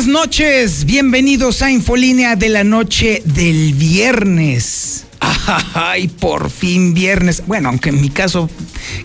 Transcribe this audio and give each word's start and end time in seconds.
Buenas 0.00 0.22
noches, 0.22 0.86
bienvenidos 0.86 1.60
a 1.60 1.70
Infolínea 1.70 2.34
de 2.34 2.48
la 2.48 2.64
noche 2.64 3.22
del 3.26 3.74
viernes. 3.74 5.04
Ay, 5.74 6.08
por 6.08 6.48
fin 6.48 6.94
viernes. 6.94 7.42
Bueno, 7.46 7.68
aunque 7.68 7.90
en 7.90 8.00
mi 8.00 8.08
caso 8.08 8.48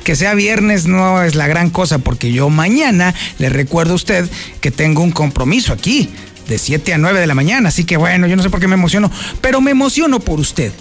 que 0.06 0.16
sea 0.16 0.36
viernes 0.36 0.86
no 0.86 1.22
es 1.22 1.36
la 1.36 1.48
gran 1.48 1.70
cosa 1.70 1.98
porque 1.98 2.32
yo 2.32 2.50
mañana 2.50 3.14
le 3.40 3.50
recuerdo 3.50 3.92
a 3.92 3.96
usted 3.96 4.30
que 4.62 4.72
tengo 4.72 5.04
un 5.04 5.12
compromiso 5.12 5.74
aquí 5.74 6.10
de 6.48 6.58
7 6.58 6.94
a 6.94 6.98
9 6.98 7.20
de 7.20 7.28
la 7.28 7.36
mañana, 7.36 7.68
así 7.68 7.84
que 7.84 7.98
bueno, 7.98 8.26
yo 8.28 8.38
no 8.38 8.44
sé 8.44 8.50
por 8.50 8.62
qué 8.62 8.70
me 8.70 8.76
emociono, 8.76 9.12
pero 9.42 9.60
me 9.60 9.72
emociono 9.72 10.22
por 10.22 10.40
usted. 10.40 10.72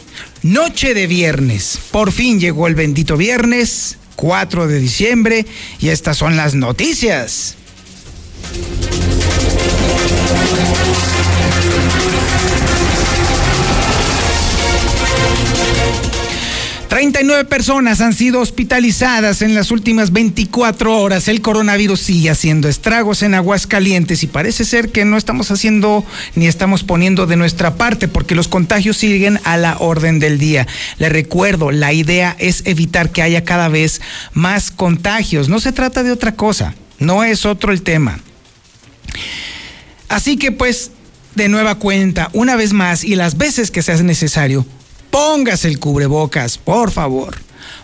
Noche 0.44 0.94
de 0.94 1.08
viernes, 1.08 1.80
por 1.90 2.12
fin 2.12 2.38
llegó 2.38 2.68
el 2.68 2.76
bendito 2.76 3.16
viernes, 3.16 3.96
4 4.14 4.68
de 4.68 4.78
diciembre, 4.78 5.44
y 5.80 5.88
estas 5.88 6.18
son 6.18 6.36
las 6.36 6.54
noticias. 6.54 7.56
39 17.12 17.44
personas 17.44 18.00
han 18.00 18.14
sido 18.14 18.40
hospitalizadas 18.40 19.42
en 19.42 19.54
las 19.54 19.70
últimas 19.70 20.10
24 20.10 20.96
horas. 20.98 21.28
El 21.28 21.42
coronavirus 21.42 22.00
sigue 22.00 22.30
haciendo 22.30 22.66
estragos 22.66 23.22
en 23.22 23.34
Aguascalientes 23.34 24.22
y 24.22 24.26
parece 24.26 24.64
ser 24.64 24.90
que 24.90 25.04
no 25.04 25.18
estamos 25.18 25.50
haciendo 25.50 26.02
ni 26.34 26.46
estamos 26.46 26.82
poniendo 26.82 27.26
de 27.26 27.36
nuestra 27.36 27.74
parte 27.74 28.08
porque 28.08 28.34
los 28.34 28.48
contagios 28.48 28.96
siguen 28.96 29.38
a 29.44 29.58
la 29.58 29.76
orden 29.80 30.18
del 30.18 30.38
día. 30.38 30.66
Le 30.96 31.10
recuerdo, 31.10 31.72
la 31.72 31.92
idea 31.92 32.36
es 32.38 32.62
evitar 32.64 33.10
que 33.10 33.20
haya 33.20 33.44
cada 33.44 33.68
vez 33.68 34.00
más 34.32 34.70
contagios. 34.70 35.50
No 35.50 35.60
se 35.60 35.72
trata 35.72 36.04
de 36.04 36.10
otra 36.10 36.34
cosa, 36.36 36.74
no 36.98 37.22
es 37.22 37.44
otro 37.44 37.70
el 37.70 37.82
tema. 37.82 38.18
Así 40.08 40.38
que 40.38 40.52
pues, 40.52 40.90
de 41.34 41.50
nueva 41.50 41.74
cuenta, 41.74 42.30
una 42.32 42.56
vez 42.56 42.72
más 42.72 43.04
y 43.04 43.14
las 43.14 43.36
veces 43.36 43.70
que 43.70 43.82
sea 43.82 43.96
necesario, 43.96 44.64
póngase 45.14 45.68
el 45.68 45.78
cubrebocas, 45.78 46.58
por 46.58 46.90
favor. 46.90 47.36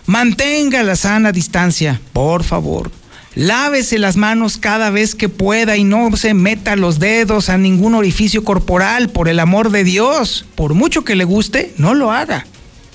Mantenga 0.05 0.83
la 0.83 0.97
sana 0.97 1.31
distancia, 1.31 2.01
por 2.11 2.43
favor. 2.43 2.91
Lávese 3.35 3.99
las 3.99 4.17
manos 4.17 4.57
cada 4.57 4.89
vez 4.89 5.15
que 5.15 5.29
pueda 5.29 5.77
y 5.77 5.85
no 5.85 6.13
se 6.17 6.33
meta 6.33 6.75
los 6.75 6.99
dedos 6.99 7.47
a 7.47 7.57
ningún 7.57 7.95
orificio 7.95 8.43
corporal, 8.43 9.07
por 9.07 9.29
el 9.29 9.39
amor 9.39 9.71
de 9.71 9.85
Dios. 9.85 10.43
Por 10.55 10.73
mucho 10.73 11.05
que 11.05 11.15
le 11.15 11.23
guste, 11.23 11.73
no 11.77 11.93
lo 11.93 12.11
haga. 12.11 12.45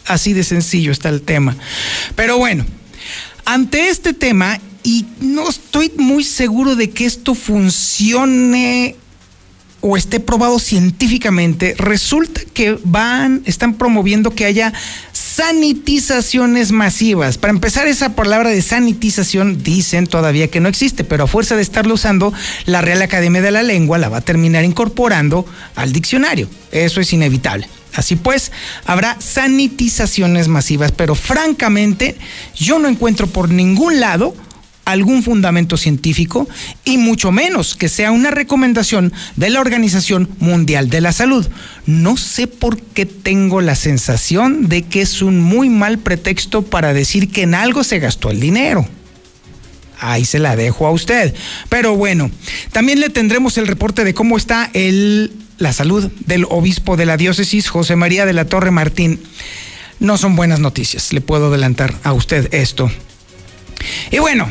Así 0.04 0.34
de 0.34 0.44
sencillo 0.44 0.92
está 0.92 1.08
el 1.08 1.22
tema. 1.22 1.56
Pero 2.14 2.36
bueno, 2.36 2.66
ante 3.46 3.88
este 3.88 4.12
tema, 4.12 4.60
y 4.82 5.06
no 5.18 5.48
estoy 5.48 5.90
muy 5.96 6.24
seguro 6.24 6.76
de 6.76 6.90
que 6.90 7.06
esto 7.06 7.34
funcione 7.34 8.96
o 9.88 9.96
esté 9.96 10.18
probado 10.18 10.58
científicamente, 10.58 11.76
resulta 11.78 12.40
que 12.52 12.76
van, 12.82 13.42
están 13.44 13.74
promoviendo 13.74 14.32
que 14.32 14.44
haya 14.44 14.72
sanitizaciones 15.12 16.72
masivas. 16.72 17.38
Para 17.38 17.52
empezar, 17.52 17.86
esa 17.86 18.16
palabra 18.16 18.50
de 18.50 18.62
sanitización 18.62 19.62
dicen 19.62 20.08
todavía 20.08 20.48
que 20.48 20.58
no 20.58 20.68
existe, 20.68 21.04
pero 21.04 21.24
a 21.24 21.28
fuerza 21.28 21.54
de 21.54 21.62
estarlo 21.62 21.94
usando, 21.94 22.32
la 22.64 22.80
Real 22.80 23.00
Academia 23.00 23.40
de 23.40 23.52
la 23.52 23.62
Lengua 23.62 23.98
la 23.98 24.08
va 24.08 24.18
a 24.18 24.22
terminar 24.22 24.64
incorporando 24.64 25.46
al 25.76 25.92
diccionario. 25.92 26.48
Eso 26.72 27.00
es 27.00 27.12
inevitable. 27.12 27.68
Así 27.94 28.16
pues, 28.16 28.50
habrá 28.86 29.20
sanitizaciones 29.20 30.48
masivas, 30.48 30.90
pero 30.90 31.14
francamente, 31.14 32.16
yo 32.56 32.80
no 32.80 32.88
encuentro 32.88 33.28
por 33.28 33.50
ningún 33.50 34.00
lado 34.00 34.34
algún 34.86 35.22
fundamento 35.22 35.76
científico 35.76 36.48
y 36.84 36.96
mucho 36.96 37.32
menos 37.32 37.74
que 37.74 37.90
sea 37.90 38.12
una 38.12 38.30
recomendación 38.30 39.12
de 39.34 39.50
la 39.50 39.60
Organización 39.60 40.30
Mundial 40.38 40.88
de 40.88 41.02
la 41.02 41.12
Salud. 41.12 41.46
No 41.84 42.16
sé 42.16 42.46
por 42.46 42.80
qué 42.80 43.04
tengo 43.04 43.60
la 43.60 43.74
sensación 43.74 44.68
de 44.68 44.82
que 44.82 45.02
es 45.02 45.20
un 45.20 45.40
muy 45.40 45.68
mal 45.68 45.98
pretexto 45.98 46.62
para 46.62 46.94
decir 46.94 47.30
que 47.30 47.42
en 47.42 47.54
algo 47.54 47.84
se 47.84 47.98
gastó 47.98 48.30
el 48.30 48.40
dinero. 48.40 48.88
Ahí 49.98 50.24
se 50.24 50.38
la 50.38 50.56
dejo 50.56 50.86
a 50.86 50.92
usted. 50.92 51.34
Pero 51.68 51.96
bueno, 51.96 52.30
también 52.70 53.00
le 53.00 53.10
tendremos 53.10 53.58
el 53.58 53.66
reporte 53.66 54.04
de 54.04 54.14
cómo 54.14 54.36
está 54.36 54.70
el, 54.72 55.32
la 55.58 55.72
salud 55.72 56.10
del 56.26 56.46
obispo 56.48 56.96
de 56.96 57.06
la 57.06 57.16
diócesis, 57.16 57.68
José 57.68 57.96
María 57.96 58.24
de 58.24 58.34
la 58.34 58.44
Torre 58.44 58.70
Martín. 58.70 59.20
No 59.98 60.16
son 60.16 60.36
buenas 60.36 60.60
noticias, 60.60 61.12
le 61.12 61.22
puedo 61.22 61.48
adelantar 61.48 61.94
a 62.04 62.12
usted 62.12 62.54
esto. 62.54 62.88
Y 64.12 64.18
bueno, 64.18 64.48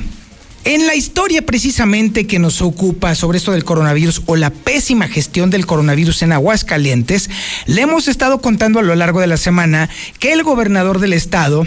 en 0.66 0.88
la 0.88 0.96
historia 0.96 1.46
precisamente 1.46 2.26
que 2.26 2.40
nos 2.40 2.62
ocupa 2.62 3.14
sobre 3.14 3.38
esto 3.38 3.52
del 3.52 3.64
coronavirus 3.64 4.24
o 4.26 4.36
la 4.36 4.50
pésima 4.50 5.08
gestión 5.08 5.52
del 5.52 5.68
coronavirus 5.68 6.24
en 6.24 6.34
Aguascalientes, 6.34 7.30
le 7.68 7.82
hemos 7.82 8.08
estado 8.08 8.42
contando 8.42 8.80
a 8.80 8.84
lo 8.84 8.96
largo 8.96 9.22
de 9.22 9.28
la 9.28 9.38
semana 9.38 9.90
que 10.20 10.34
el 10.34 10.42
gobernador 10.44 11.00
del 11.00 11.14
estado, 11.14 11.66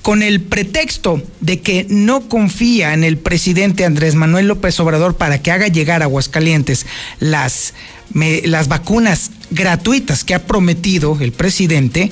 con 0.00 0.22
el 0.22 0.40
pretexto 0.40 1.22
de 1.40 1.60
que 1.60 1.86
no 1.90 2.28
confía 2.28 2.94
en 2.94 3.04
el 3.04 3.18
presidente 3.18 3.84
Andrés 3.84 4.14
Manuel 4.14 4.48
López 4.48 4.80
Obrador 4.80 5.16
para 5.16 5.42
que 5.42 5.50
haga 5.50 5.68
llegar 5.68 6.00
a 6.00 6.06
Aguascalientes 6.06 6.86
las, 7.18 7.74
las 8.14 8.68
vacunas 8.68 9.30
gratuitas 9.50 10.24
que 10.24 10.34
ha 10.34 10.46
prometido 10.46 11.18
el 11.20 11.32
presidente, 11.32 12.10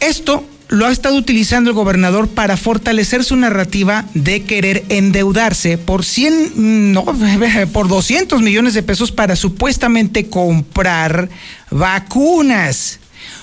esto 0.00 0.46
lo 0.68 0.86
ha 0.86 0.92
estado 0.92 1.16
utilizando 1.16 1.70
el 1.70 1.76
gobernador 1.76 2.28
para 2.28 2.56
fortalecer 2.56 3.24
su 3.24 3.36
narrativa 3.36 4.04
de 4.14 4.42
querer 4.42 4.84
endeudarse 4.90 5.78
por 5.78 6.04
100, 6.04 6.92
no, 6.92 7.04
por 7.72 7.88
200 7.88 8.42
millones 8.42 8.74
de 8.74 8.82
pesos 8.82 9.10
para 9.10 9.36
supuestamente 9.36 10.28
comprar 10.28 11.28
vacunas. 11.70 13.00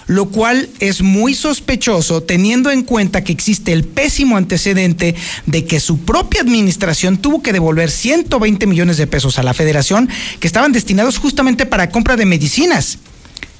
Lo 0.07 0.29
cual 0.29 0.69
es 0.79 1.01
muy 1.01 1.33
sospechoso 1.33 2.21
teniendo 2.21 2.69
en 2.69 2.83
cuenta 2.83 3.23
que 3.23 3.31
existe 3.31 3.73
el 3.73 3.83
pésimo 3.83 4.37
antecedente 4.37 5.15
de 5.47 5.65
que 5.65 5.79
su 5.79 5.99
propia 5.99 6.41
administración 6.41 7.17
tuvo 7.17 7.41
que 7.41 7.53
devolver 7.53 7.89
120 7.89 8.67
millones 8.67 8.97
de 8.97 9.07
pesos 9.07 9.39
a 9.39 9.43
la 9.43 9.55
federación 9.55 10.07
que 10.39 10.45
estaban 10.45 10.71
destinados 10.71 11.17
justamente 11.17 11.65
para 11.65 11.89
compra 11.89 12.17
de 12.17 12.27
medicinas. 12.27 12.99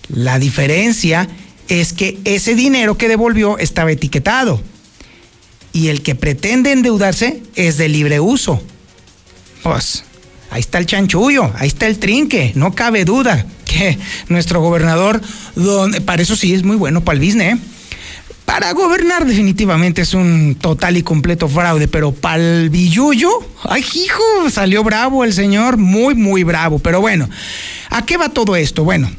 La 0.08 0.38
diferencia 0.38 1.28
es 1.68 1.94
que 1.94 2.20
ese 2.26 2.56
dinero 2.56 2.98
que 2.98 3.08
devolvió 3.08 3.58
estaba 3.58 3.92
etiquetado 3.92 4.62
y 5.74 5.90
el 5.90 6.02
que 6.02 6.16
pretende 6.16 6.72
endeudarse 6.72 7.42
es 7.56 7.78
de 7.78 7.90
libre 7.90 8.20
uso. 8.20 8.62
Pues 9.64 10.04
ahí 10.52 10.62
está 10.62 10.78
el 10.78 10.86
chanchullo, 10.86 11.52
ahí 11.58 11.68
está 11.68 11.88
el 11.88 12.00
trinque, 12.00 12.52
no 12.56 12.74
cabe 12.74 13.04
duda 13.04 13.46
que 13.66 13.98
nuestro 14.30 14.62
gobernador, 14.62 15.22
donde, 15.56 16.02
para 16.02 16.22
eso 16.22 16.36
sí 16.36 16.54
es 16.54 16.64
muy 16.64 16.78
bueno 16.78 17.04
para 17.04 17.18
el 17.18 17.26
business, 17.26 17.56
¿eh? 17.56 17.60
para 18.46 18.72
gobernar 18.72 19.26
definitivamente 19.26 20.02
es 20.04 20.14
un 20.14 20.56
total 20.56 20.96
y 20.98 21.04
completo 21.04 21.50
fraude, 21.50 21.88
pero 21.88 22.16
billullo, 22.70 23.30
ay 23.64 23.84
hijo, 23.96 24.50
salió 24.50 24.84
bravo 24.84 25.24
el 25.24 25.34
señor, 25.34 25.78
muy, 25.78 26.16
muy 26.16 26.44
bravo. 26.44 26.80
Pero 26.80 27.02
bueno, 27.02 27.28
¿a 27.90 28.06
qué 28.06 28.18
va 28.18 28.30
todo 28.30 28.56
esto? 28.56 28.84
Bueno, 28.84 29.10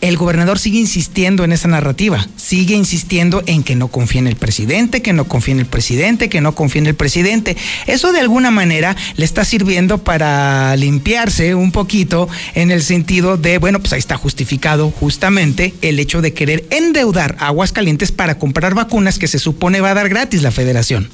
el 0.00 0.16
gobernador 0.16 0.58
sigue 0.58 0.78
insistiendo 0.78 1.44
en 1.44 1.52
esa 1.52 1.68
narrativa, 1.68 2.26
sigue 2.36 2.74
insistiendo 2.74 3.42
en 3.46 3.64
que 3.64 3.74
no 3.74 3.88
confía 3.88 4.20
en 4.20 4.28
el 4.28 4.36
presidente, 4.36 5.02
que 5.02 5.12
no 5.12 5.26
confía 5.26 5.54
en 5.54 5.60
el 5.60 5.66
presidente, 5.66 6.28
que 6.28 6.40
no 6.40 6.54
confía 6.54 6.82
en 6.82 6.86
el 6.86 6.94
presidente. 6.94 7.56
Eso 7.86 8.12
de 8.12 8.20
alguna 8.20 8.50
manera 8.50 8.96
le 9.16 9.24
está 9.24 9.44
sirviendo 9.44 9.98
para 9.98 10.76
limpiarse 10.76 11.54
un 11.54 11.72
poquito 11.72 12.28
en 12.54 12.70
el 12.70 12.82
sentido 12.82 13.36
de, 13.36 13.58
bueno, 13.58 13.80
pues 13.80 13.92
ahí 13.92 13.98
está 13.98 14.16
justificado 14.16 14.90
justamente 14.90 15.74
el 15.82 15.98
hecho 15.98 16.22
de 16.22 16.32
querer 16.32 16.66
endeudar 16.70 17.36
a 17.40 17.48
Aguascalientes 17.48 18.12
para 18.12 18.38
comprar 18.38 18.74
vacunas 18.74 19.18
que 19.18 19.28
se 19.28 19.38
supone 19.38 19.80
va 19.80 19.90
a 19.90 19.94
dar 19.94 20.08
gratis 20.08 20.42
la 20.42 20.50
federación. 20.50 21.10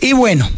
Y 0.00 0.12
bueno, 0.12 0.48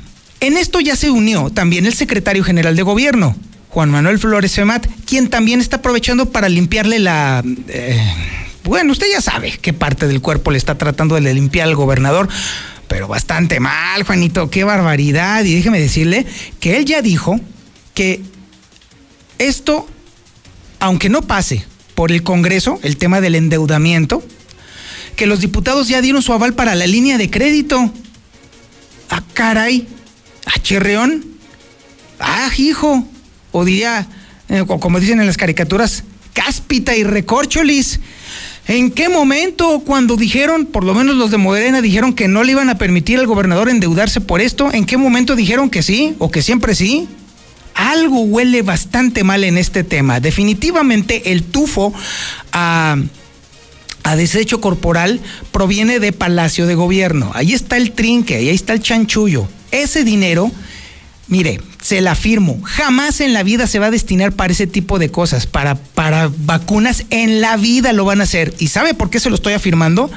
en 0.40 0.56
esto 0.56 0.80
ya 0.80 0.96
se 0.96 1.10
unió 1.10 1.50
también 1.50 1.86
el 1.86 1.94
secretario 1.94 2.44
general 2.44 2.76
de 2.76 2.82
gobierno, 2.82 3.36
Juan 3.72 3.90
Manuel 3.90 4.18
Flores 4.18 4.54
Femat, 4.54 4.86
quien 5.06 5.30
también 5.30 5.62
está 5.62 5.76
aprovechando 5.76 6.30
para 6.30 6.50
limpiarle 6.50 6.98
la... 6.98 7.42
Eh, 7.68 7.98
bueno, 8.64 8.92
usted 8.92 9.06
ya 9.10 9.22
sabe 9.22 9.58
qué 9.62 9.72
parte 9.72 10.06
del 10.06 10.20
cuerpo 10.20 10.50
le 10.50 10.58
está 10.58 10.76
tratando 10.76 11.14
de 11.14 11.32
limpiar 11.32 11.68
al 11.68 11.74
gobernador, 11.74 12.28
pero 12.86 13.08
bastante 13.08 13.60
mal, 13.60 14.02
Juanito, 14.02 14.50
qué 14.50 14.64
barbaridad. 14.64 15.42
Y 15.44 15.54
déjeme 15.54 15.80
decirle 15.80 16.26
que 16.60 16.76
él 16.76 16.84
ya 16.84 17.00
dijo 17.00 17.40
que 17.94 18.20
esto, 19.38 19.88
aunque 20.78 21.08
no 21.08 21.22
pase 21.22 21.64
por 21.94 22.12
el 22.12 22.22
Congreso, 22.22 22.78
el 22.82 22.98
tema 22.98 23.22
del 23.22 23.36
endeudamiento, 23.36 24.22
que 25.16 25.24
los 25.24 25.40
diputados 25.40 25.88
ya 25.88 26.02
dieron 26.02 26.20
su 26.20 26.34
aval 26.34 26.52
para 26.52 26.74
la 26.74 26.86
línea 26.86 27.16
de 27.16 27.30
crédito. 27.30 27.90
Ah, 29.08 29.22
caray. 29.32 29.88
Ah, 30.44 30.58
chirreón. 30.60 31.24
Ah, 32.20 32.50
hijo. 32.58 33.08
O 33.52 33.64
diría, 33.64 34.06
eh, 34.48 34.64
como 34.66 34.98
dicen 34.98 35.20
en 35.20 35.26
las 35.26 35.36
caricaturas, 35.36 36.04
cáspita 36.32 36.96
y 36.96 37.04
recorcholis. 37.04 38.00
¿En 38.68 38.90
qué 38.90 39.08
momento 39.08 39.82
cuando 39.84 40.16
dijeron, 40.16 40.66
por 40.66 40.84
lo 40.84 40.94
menos 40.94 41.16
los 41.16 41.30
de 41.30 41.36
Moderna 41.36 41.80
dijeron 41.80 42.14
que 42.14 42.28
no 42.28 42.44
le 42.44 42.52
iban 42.52 42.70
a 42.70 42.78
permitir 42.78 43.18
al 43.18 43.26
gobernador 43.26 43.68
endeudarse 43.68 44.20
por 44.20 44.40
esto? 44.40 44.72
¿En 44.72 44.86
qué 44.86 44.96
momento 44.96 45.34
dijeron 45.34 45.68
que 45.68 45.82
sí 45.82 46.14
o 46.18 46.30
que 46.30 46.42
siempre 46.42 46.74
sí? 46.74 47.08
Algo 47.74 48.20
huele 48.20 48.62
bastante 48.62 49.24
mal 49.24 49.44
en 49.44 49.58
este 49.58 49.82
tema. 49.82 50.20
Definitivamente 50.20 51.32
el 51.32 51.42
tufo 51.42 51.92
a, 52.52 52.96
a 54.04 54.16
desecho 54.16 54.60
corporal 54.60 55.20
proviene 55.50 55.98
de 55.98 56.12
Palacio 56.12 56.66
de 56.66 56.76
Gobierno. 56.76 57.32
Ahí 57.34 57.54
está 57.54 57.76
el 57.76 57.92
trinque, 57.92 58.36
ahí 58.36 58.48
está 58.48 58.74
el 58.74 58.80
chanchullo. 58.80 59.48
Ese 59.72 60.04
dinero 60.04 60.52
Mire, 61.32 61.60
se 61.82 62.00
la 62.00 62.12
afirmo, 62.12 62.60
jamás 62.62 63.20
en 63.20 63.32
la 63.32 63.42
vida 63.42 63.66
se 63.66 63.80
va 63.80 63.86
a 63.86 63.90
destinar 63.90 64.32
para 64.32 64.52
ese 64.52 64.68
tipo 64.68 65.00
de 65.00 65.10
cosas, 65.10 65.46
para, 65.46 65.74
para 65.74 66.30
vacunas, 66.38 67.04
en 67.10 67.40
la 67.40 67.56
vida 67.56 67.92
lo 67.92 68.04
van 68.04 68.20
a 68.20 68.24
hacer. 68.24 68.54
¿Y 68.60 68.68
sabe 68.68 68.94
por 68.94 69.10
qué 69.10 69.18
se 69.18 69.28
lo 69.28 69.34
estoy 69.34 69.54
afirmando? 69.54 70.08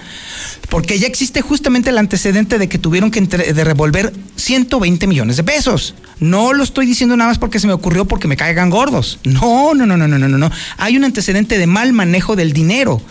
Porque 0.69 1.00
ya 1.00 1.07
existe 1.07 1.41
justamente 1.41 1.89
el 1.89 1.97
antecedente 1.97 2.59
de 2.59 2.69
que 2.69 2.77
tuvieron 2.77 3.09
que 3.09 3.19
de 3.21 3.63
revolver 3.63 4.13
120 4.35 5.07
millones 5.07 5.38
de 5.38 5.44
pesos. 5.44 5.95
No 6.19 6.53
lo 6.53 6.63
estoy 6.63 6.85
diciendo 6.85 7.17
nada 7.17 7.31
más 7.31 7.39
porque 7.39 7.59
se 7.59 7.65
me 7.65 7.73
ocurrió 7.73 8.06
porque 8.06 8.27
me 8.27 8.38
caigan 8.38 8.69
gordos. 8.69 9.19
No, 9.23 9.73
no, 9.73 9.88
no, 9.88 9.97
no, 9.97 10.07
no, 10.07 10.19
no, 10.19 10.38
no. 10.38 10.51
Hay 10.77 10.95
un 10.97 11.03
antecedente 11.03 11.57
de 11.57 11.65
mal 11.65 11.94
manejo 11.94 12.35
del 12.35 12.53
dinero, 12.53 13.01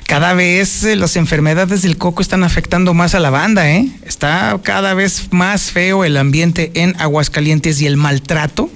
Cada 0.04 0.34
vez 0.34 0.84
eh, 0.84 0.96
las 0.96 1.16
enfermedades 1.16 1.80
del 1.80 1.96
coco 1.96 2.20
están 2.20 2.44
afectando 2.44 2.92
más 2.92 3.14
a 3.14 3.20
la 3.20 3.30
banda, 3.30 3.70
¿eh? 3.70 3.88
Está 4.04 4.60
cada 4.62 4.92
vez 4.92 5.28
más 5.30 5.70
feo 5.70 6.04
el 6.04 6.18
ambiente 6.18 6.72
en 6.74 6.94
Aguascalientes 7.00 7.80
y 7.80 7.86
el 7.86 7.96
maltrato 7.96 8.70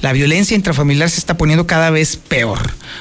la 0.00 0.12
violencia 0.12 0.54
intrafamiliar 0.54 1.10
se 1.10 1.20
está 1.20 1.36
poniendo 1.36 1.66
cada 1.66 1.90
vez 1.90 2.16
peor, 2.16 2.58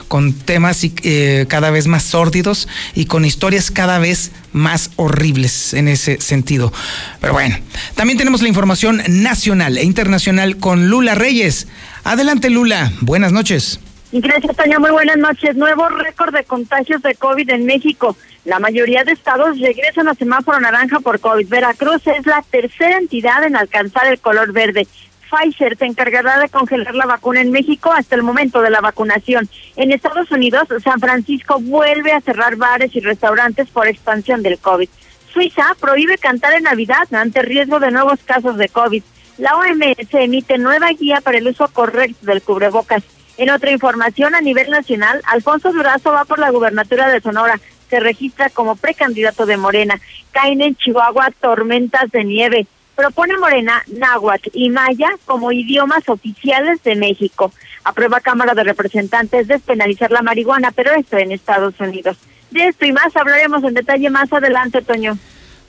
con 0.07 0.33
temas 0.33 0.83
eh, 0.83 1.45
cada 1.47 1.71
vez 1.71 1.87
más 1.87 2.03
sórdidos 2.03 2.67
y 2.95 3.05
con 3.05 3.25
historias 3.25 3.71
cada 3.71 3.99
vez 3.99 4.31
más 4.51 4.91
horribles 4.95 5.73
en 5.73 5.87
ese 5.87 6.19
sentido. 6.21 6.73
Pero 7.21 7.33
bueno, 7.33 7.57
también 7.95 8.17
tenemos 8.17 8.41
la 8.41 8.49
información 8.49 9.01
nacional 9.07 9.77
e 9.77 9.83
internacional 9.83 10.57
con 10.57 10.89
Lula 10.89 11.15
Reyes. 11.15 11.67
Adelante 12.03 12.49
Lula, 12.49 12.91
buenas 13.01 13.31
noches. 13.31 13.79
Gracias, 14.11 14.55
Tania. 14.55 14.79
Muy 14.79 14.89
buenas 14.89 15.17
noches. 15.17 15.55
Nuevo 15.55 15.87
récord 15.87 16.33
de 16.33 16.43
contagios 16.43 17.01
de 17.03 17.13
COVID 17.13 17.47
en 17.51 17.65
México. 17.65 18.17
La 18.43 18.57
mayoría 18.57 19.03
de 19.03 19.11
estados 19.11 19.59
regresan 19.59 20.07
a 20.07 20.15
semáforo 20.15 20.59
naranja 20.59 20.99
por 20.99 21.19
COVID. 21.19 21.47
Veracruz 21.47 22.01
es 22.07 22.25
la 22.25 22.43
tercera 22.49 22.97
entidad 22.97 23.43
en 23.43 23.55
alcanzar 23.55 24.07
el 24.07 24.19
color 24.19 24.51
verde. 24.51 24.87
Pfizer 25.29 25.77
se 25.77 25.85
encargará 25.85 26.39
de 26.39 26.49
congelar 26.49 26.95
la 26.95 27.05
vacuna 27.05 27.41
en 27.41 27.51
México 27.51 27.91
hasta 27.91 28.15
el 28.15 28.23
momento 28.23 28.61
de 28.61 28.69
la 28.69 28.81
vacunación. 28.81 29.49
En 29.75 29.91
Estados 29.91 30.31
Unidos, 30.31 30.67
San 30.83 30.99
Francisco 30.99 31.59
vuelve 31.59 32.11
a 32.11 32.21
cerrar 32.21 32.55
bares 32.55 32.95
y 32.95 32.99
restaurantes 32.99 33.67
por 33.69 33.87
expansión 33.87 34.41
del 34.41 34.57
COVID. 34.57 34.89
Suiza 35.31 35.75
prohíbe 35.79 36.17
cantar 36.17 36.53
en 36.53 36.63
Navidad 36.63 37.07
ante 37.13 37.41
riesgo 37.41 37.79
de 37.79 37.91
nuevos 37.91 38.19
casos 38.25 38.57
de 38.57 38.69
COVID. 38.69 39.03
La 39.37 39.55
OMS 39.55 40.13
emite 40.13 40.57
nueva 40.57 40.89
guía 40.89 41.21
para 41.21 41.37
el 41.37 41.47
uso 41.47 41.67
correcto 41.67 42.25
del 42.25 42.41
cubrebocas. 42.41 43.03
En 43.37 43.49
otra 43.51 43.71
información 43.71 44.35
a 44.35 44.41
nivel 44.41 44.69
nacional, 44.69 45.21
Alfonso 45.25 45.71
Durazo 45.71 46.11
va 46.11 46.25
por 46.25 46.39
la 46.39 46.49
gubernatura 46.49 47.07
de 47.07 47.21
Sonora. 47.21 47.59
Se 47.89 47.99
registra 47.99 48.49
como 48.49 48.75
precandidato 48.75 49.45
de 49.45 49.55
Morena. 49.55 49.99
Caen 50.31 50.61
en 50.61 50.75
Chihuahua 50.75 51.31
tormentas 51.39 52.11
de 52.11 52.23
nieve 52.25 52.67
propone 52.99 53.37
Morena 53.37 53.81
náhuatl 53.87 54.49
y 54.53 54.69
maya 54.69 55.09
como 55.23 55.53
idiomas 55.53 56.07
oficiales 56.09 56.83
de 56.83 56.95
México. 56.95 57.53
Aprueba 57.85 58.19
Cámara 58.19 58.53
de 58.53 58.65
Representantes 58.65 59.47
despenalizar 59.47 60.11
la 60.11 60.21
marihuana, 60.21 60.71
pero 60.71 60.91
esto 60.91 61.17
en 61.17 61.31
Estados 61.31 61.75
Unidos. 61.79 62.17
De 62.51 62.67
esto 62.67 62.85
y 62.85 62.91
más 62.91 63.15
hablaremos 63.15 63.63
en 63.63 63.73
detalle 63.73 64.09
más 64.09 64.33
adelante, 64.33 64.81
Toño. 64.81 65.17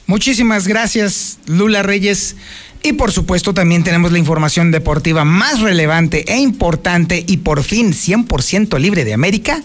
Muchísimas 0.07 0.67
gracias, 0.67 1.39
Lula 1.47 1.85
Reyes. 1.85 2.35
Y 2.83 2.95
por 2.95 3.13
supuesto 3.13 3.55
también 3.55 3.85
tenemos 3.85 4.11
la 4.11 4.19
información 4.19 4.73
deportiva 4.73 5.25
más 5.25 5.61
relevante 5.61 6.25
e 6.27 6.39
importante 6.39 7.25
y 7.25 7.37
por 7.37 7.63
fin 7.63 7.93
100% 7.93 8.77
libre 8.81 9.05
de 9.05 9.15
América 9.15 9.63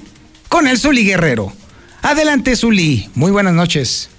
con 0.50 0.68
el 0.68 0.78
Zuli 0.78 1.04
Guerrero. 1.04 1.52
Adelante, 2.04 2.56
Zuli. 2.56 3.10
Muy 3.16 3.32
buenas 3.32 3.54
noches. 3.54 4.12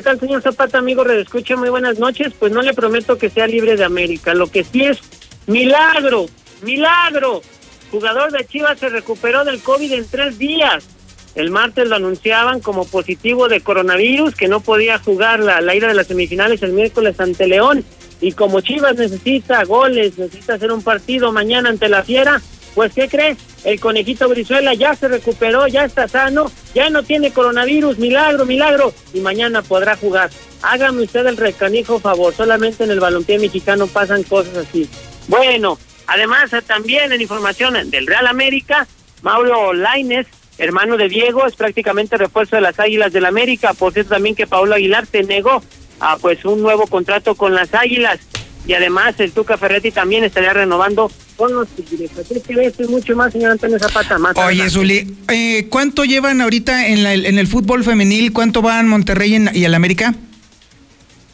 ¿Qué 0.00 0.04
tal, 0.04 0.18
señor 0.18 0.40
Zapata, 0.40 0.78
amigo 0.78 1.04
Redescucha? 1.04 1.56
Muy 1.56 1.68
buenas 1.68 1.98
noches. 1.98 2.32
Pues 2.38 2.52
no 2.52 2.62
le 2.62 2.72
prometo 2.72 3.18
que 3.18 3.28
sea 3.28 3.46
libre 3.46 3.76
de 3.76 3.84
América. 3.84 4.32
Lo 4.32 4.46
que 4.46 4.64
sí 4.64 4.82
es 4.82 4.98
milagro, 5.46 6.24
milagro. 6.62 7.42
Jugador 7.90 8.32
de 8.32 8.46
Chivas 8.46 8.78
se 8.78 8.88
recuperó 8.88 9.44
del 9.44 9.60
COVID 9.60 9.92
en 9.92 10.08
tres 10.08 10.38
días. 10.38 10.88
El 11.34 11.50
martes 11.50 11.86
lo 11.86 11.96
anunciaban 11.96 12.60
como 12.60 12.86
positivo 12.86 13.48
de 13.48 13.60
coronavirus, 13.60 14.34
que 14.34 14.48
no 14.48 14.60
podía 14.60 14.98
jugar 14.98 15.40
la, 15.40 15.60
la 15.60 15.74
ida 15.74 15.88
de 15.88 15.94
las 15.94 16.06
semifinales 16.06 16.62
el 16.62 16.72
miércoles 16.72 17.20
ante 17.20 17.46
León. 17.46 17.84
Y 18.22 18.32
como 18.32 18.62
Chivas 18.62 18.96
necesita 18.96 19.62
goles, 19.64 20.16
necesita 20.16 20.54
hacer 20.54 20.72
un 20.72 20.82
partido 20.82 21.30
mañana 21.30 21.68
ante 21.68 21.90
la 21.90 22.02
Fiera, 22.04 22.40
pues 22.74 22.92
¿qué 22.92 23.08
crees? 23.08 23.38
El 23.64 23.78
conejito 23.78 24.28
Brizuela 24.28 24.74
ya 24.74 24.94
se 24.94 25.08
recuperó, 25.08 25.66
ya 25.66 25.84
está 25.84 26.08
sano, 26.08 26.50
ya 26.74 26.88
no 26.90 27.02
tiene 27.02 27.32
coronavirus, 27.32 27.98
milagro, 27.98 28.46
milagro, 28.46 28.94
y 29.12 29.20
mañana 29.20 29.62
podrá 29.62 29.96
jugar. 29.96 30.30
Hágame 30.62 31.02
usted 31.02 31.26
el 31.26 31.36
recanijo 31.36 32.00
favor, 32.00 32.34
solamente 32.34 32.84
en 32.84 32.90
el 32.90 33.00
balompié 33.00 33.38
mexicano 33.38 33.86
pasan 33.86 34.22
cosas 34.22 34.56
así. 34.56 34.88
Bueno, 35.28 35.78
Además, 36.12 36.50
también 36.66 37.12
en 37.12 37.20
información 37.20 37.88
del 37.88 38.04
Real 38.04 38.26
América, 38.26 38.88
Mauro 39.22 39.72
Laines, 39.72 40.26
hermano 40.58 40.96
de 40.96 41.08
Diego, 41.08 41.46
es 41.46 41.54
prácticamente 41.54 42.16
refuerzo 42.16 42.56
de 42.56 42.62
las 42.62 42.80
Águilas 42.80 43.12
del 43.12 43.26
América. 43.26 43.74
Por 43.74 43.92
cierto, 43.92 44.14
también 44.14 44.34
que 44.34 44.48
Paulo 44.48 44.74
Aguilar 44.74 45.06
se 45.06 45.22
negó 45.22 45.62
a 46.00 46.16
pues 46.16 46.44
un 46.44 46.62
nuevo 46.62 46.88
contrato 46.88 47.36
con 47.36 47.54
las 47.54 47.72
Águilas. 47.74 48.18
Y 48.66 48.74
además 48.74 49.14
el 49.18 49.32
Tuca 49.32 49.56
Ferretti 49.56 49.90
también 49.90 50.24
estaría 50.24 50.52
renovando 50.52 51.10
con 51.36 51.54
los 51.54 51.68
Tigres. 51.68 52.10
Así 52.18 52.84
mucho 52.88 53.16
más, 53.16 53.32
señor 53.32 53.52
Antonio 53.52 53.78
Zapata. 53.78 54.18
Más 54.18 54.36
Oye, 54.36 54.68
Zuli, 54.68 55.16
eh, 55.28 55.66
¿cuánto 55.70 56.04
llevan 56.04 56.40
ahorita 56.40 56.88
en, 56.88 57.02
la, 57.02 57.14
en 57.14 57.38
el 57.38 57.46
fútbol 57.46 57.82
femenil? 57.84 58.32
¿Cuánto 58.32 58.62
van 58.62 58.88
Monterrey 58.88 59.48
y 59.54 59.64
el 59.64 59.74
América? 59.74 60.14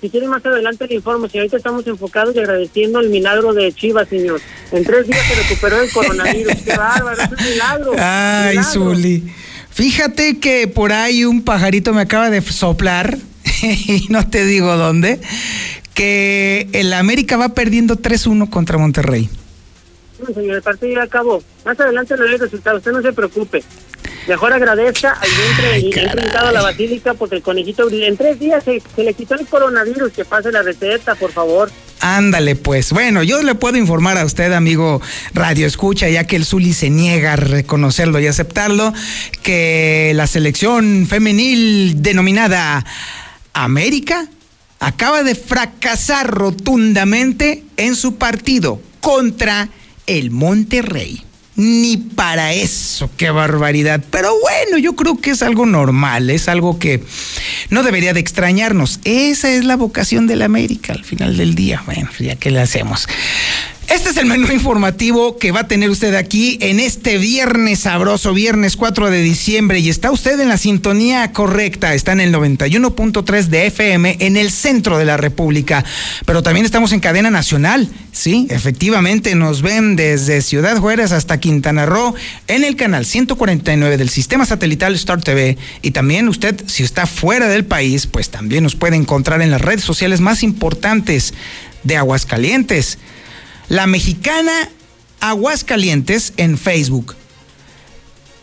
Si 0.00 0.10
quiere 0.10 0.28
más 0.28 0.44
adelante 0.44 0.86
le 0.86 0.94
informo, 0.94 1.28
si 1.28 1.38
ahorita 1.38 1.56
estamos 1.56 1.86
enfocados 1.86 2.36
y 2.36 2.38
agradeciendo 2.38 3.00
el 3.00 3.08
milagro 3.08 3.54
de 3.54 3.72
Chivas, 3.72 4.08
señor. 4.08 4.40
En 4.70 4.84
tres 4.84 5.06
días 5.06 5.20
se 5.26 5.34
recuperó 5.34 5.80
el 5.80 5.90
coronavirus. 5.90 6.54
¡Qué 6.64 6.76
bárbaro! 6.76 7.22
Es 7.22 7.30
un 7.30 7.50
milagro. 7.50 7.92
Ay, 7.98 8.58
Zuli. 8.62 9.24
Fíjate 9.70 10.38
que 10.38 10.68
por 10.68 10.92
ahí 10.92 11.24
un 11.24 11.42
pajarito 11.42 11.92
me 11.92 12.02
acaba 12.02 12.30
de 12.30 12.40
soplar, 12.40 13.18
y 13.62 14.06
no 14.08 14.26
te 14.28 14.44
digo 14.44 14.76
dónde, 14.76 15.20
que 15.96 16.68
el 16.74 16.92
América 16.92 17.38
va 17.38 17.48
perdiendo 17.48 17.96
3-1 17.96 18.50
contra 18.50 18.76
Monterrey. 18.76 19.30
No, 20.20 20.32
señor, 20.34 20.56
el 20.56 20.62
partido 20.62 20.94
ya 20.94 21.02
acabó. 21.04 21.42
Más 21.64 21.80
adelante 21.80 22.14
le 22.16 22.22
doy 22.22 22.34
el 22.34 22.40
resultado, 22.40 22.76
usted 22.76 22.92
no 22.92 23.00
se 23.00 23.14
preocupe. 23.14 23.64
Mejor 24.28 24.52
agradezca 24.52 25.12
al 25.12 25.28
vientre 25.30 26.00
invitado 26.00 26.48
a 26.48 26.52
la 26.52 26.60
basílica 26.60 27.14
porque 27.14 27.36
el 27.36 27.42
conejito 27.42 27.88
en 27.90 28.16
tres 28.16 28.38
días 28.38 28.62
se, 28.62 28.82
le 29.02 29.14
quitó 29.14 29.36
el 29.36 29.46
coronavirus. 29.46 30.12
Que 30.12 30.24
pase 30.26 30.52
la 30.52 30.62
receta, 30.62 31.14
por 31.14 31.32
favor. 31.32 31.70
Ándale, 32.00 32.56
pues. 32.56 32.92
Bueno, 32.92 33.22
yo 33.22 33.42
le 33.42 33.54
puedo 33.54 33.78
informar 33.78 34.18
a 34.18 34.24
usted, 34.24 34.52
amigo 34.52 35.00
Radio 35.32 35.66
Escucha, 35.66 36.08
ya 36.10 36.26
que 36.26 36.36
el 36.36 36.44
Zuli 36.44 36.74
se 36.74 36.90
niega 36.90 37.34
a 37.34 37.36
reconocerlo 37.36 38.20
y 38.20 38.26
aceptarlo, 38.26 38.92
que 39.42 40.12
la 40.14 40.26
selección 40.26 41.06
femenil 41.08 42.02
denominada 42.02 42.84
América 43.54 44.28
acaba 44.80 45.22
de 45.22 45.34
fracasar 45.34 46.28
rotundamente 46.30 47.64
en 47.76 47.96
su 47.96 48.16
partido 48.16 48.80
contra 49.00 49.68
el 50.06 50.30
Monterrey. 50.30 51.22
Ni 51.56 51.96
para 51.96 52.52
eso, 52.52 53.10
qué 53.16 53.30
barbaridad. 53.30 54.04
Pero 54.10 54.38
bueno, 54.40 54.76
yo 54.76 54.94
creo 54.94 55.16
que 55.16 55.30
es 55.30 55.42
algo 55.42 55.64
normal, 55.64 56.28
es 56.28 56.48
algo 56.48 56.78
que 56.78 57.02
no 57.70 57.82
debería 57.82 58.12
de 58.12 58.20
extrañarnos. 58.20 59.00
Esa 59.04 59.50
es 59.50 59.64
la 59.64 59.76
vocación 59.76 60.26
de 60.26 60.36
la 60.36 60.44
América 60.44 60.92
al 60.92 61.02
final 61.02 61.38
del 61.38 61.54
día. 61.54 61.82
Bueno, 61.86 62.10
ya 62.18 62.36
que 62.36 62.50
le 62.50 62.60
hacemos. 62.60 63.08
Este 63.88 64.10
es 64.10 64.16
el 64.16 64.26
menú 64.26 64.50
informativo 64.52 65.38
que 65.38 65.52
va 65.52 65.60
a 65.60 65.68
tener 65.68 65.90
usted 65.90 66.14
aquí 66.16 66.58
en 66.60 66.80
este 66.80 67.18
viernes 67.18 67.80
sabroso, 67.80 68.34
viernes 68.34 68.76
4 68.76 69.10
de 69.10 69.22
diciembre, 69.22 69.78
y 69.78 69.90
está 69.90 70.10
usted 70.10 70.40
en 70.40 70.48
la 70.48 70.58
sintonía 70.58 71.32
correcta, 71.32 71.94
está 71.94 72.10
en 72.10 72.20
el 72.20 72.34
91.3 72.34 73.44
de 73.44 73.66
FM 73.66 74.16
en 74.18 74.36
el 74.36 74.50
centro 74.50 74.98
de 74.98 75.04
la 75.04 75.16
República, 75.16 75.84
pero 76.24 76.42
también 76.42 76.66
estamos 76.66 76.90
en 76.90 76.98
cadena 76.98 77.30
nacional, 77.30 77.88
sí, 78.10 78.48
efectivamente 78.50 79.36
nos 79.36 79.62
ven 79.62 79.94
desde 79.94 80.42
Ciudad 80.42 80.78
Juárez 80.78 81.12
hasta 81.12 81.38
Quintana 81.38 81.86
Roo 81.86 82.16
en 82.48 82.64
el 82.64 82.74
canal 82.74 83.06
149 83.06 83.96
del 83.98 84.08
sistema 84.08 84.46
satelital 84.46 84.96
Star 84.96 85.22
TV, 85.22 85.58
y 85.82 85.92
también 85.92 86.28
usted, 86.28 86.60
si 86.66 86.82
está 86.82 87.06
fuera 87.06 87.46
del 87.46 87.64
país, 87.64 88.08
pues 88.08 88.30
también 88.30 88.64
nos 88.64 88.74
puede 88.74 88.96
encontrar 88.96 89.42
en 89.42 89.52
las 89.52 89.60
redes 89.60 89.84
sociales 89.84 90.20
más 90.20 90.42
importantes 90.42 91.34
de 91.84 91.96
Aguascalientes 91.96 92.98
la 93.68 93.86
Mexicana 93.86 94.70
Aguascalientes 95.20 96.32
en 96.36 96.58
Facebook. 96.58 97.14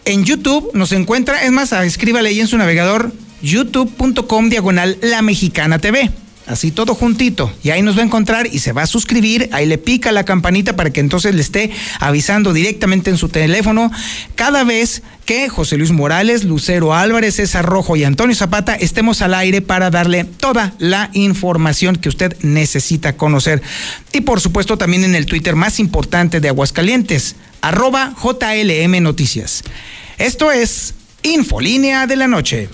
En 0.05 0.25
YouTube 0.25 0.71
nos 0.73 0.91
encuentra, 0.91 1.43
es 1.43 1.51
más, 1.51 1.71
escríbale 1.71 2.29
ahí 2.29 2.41
en 2.41 2.47
su 2.47 2.57
navegador 2.57 3.11
youtube.com 3.41 4.49
diagonal 4.49 4.97
La 5.01 5.21
Mexicana 5.21 5.79
TV 5.79 6.09
así 6.47 6.71
todo 6.71 6.95
juntito, 6.95 7.51
y 7.63 7.69
ahí 7.69 7.81
nos 7.81 7.97
va 7.97 8.01
a 8.01 8.05
encontrar 8.05 8.47
y 8.51 8.59
se 8.59 8.73
va 8.73 8.83
a 8.83 8.87
suscribir, 8.87 9.49
ahí 9.51 9.65
le 9.65 9.77
pica 9.77 10.11
la 10.11 10.25
campanita 10.25 10.75
para 10.75 10.91
que 10.91 10.99
entonces 10.99 11.33
le 11.35 11.41
esté 11.41 11.71
avisando 11.99 12.53
directamente 12.53 13.09
en 13.09 13.17
su 13.17 13.29
teléfono 13.29 13.91
cada 14.35 14.63
vez 14.63 15.03
que 15.25 15.47
José 15.49 15.77
Luis 15.77 15.91
Morales, 15.91 16.43
Lucero 16.43 16.93
Álvarez, 16.93 17.35
César 17.35 17.65
Rojo 17.65 17.95
y 17.95 18.03
Antonio 18.03 18.35
Zapata 18.35 18.75
estemos 18.75 19.21
al 19.21 19.33
aire 19.33 19.61
para 19.61 19.89
darle 19.89 20.25
toda 20.25 20.73
la 20.79 21.09
información 21.13 21.95
que 21.95 22.09
usted 22.09 22.35
necesita 22.41 23.15
conocer. 23.15 23.61
Y 24.11 24.21
por 24.21 24.41
supuesto 24.41 24.77
también 24.77 25.03
en 25.03 25.15
el 25.15 25.25
Twitter 25.25 25.55
más 25.55 25.79
importante 25.79 26.41
de 26.41 26.49
Aguascalientes, 26.49 27.35
arroba 27.61 28.13
JLM 28.21 29.01
Noticias. 29.01 29.63
Esto 30.17 30.51
es 30.51 30.93
Infolínea 31.23 32.05
de 32.05 32.17
la 32.17 32.27
Noche. 32.27 32.69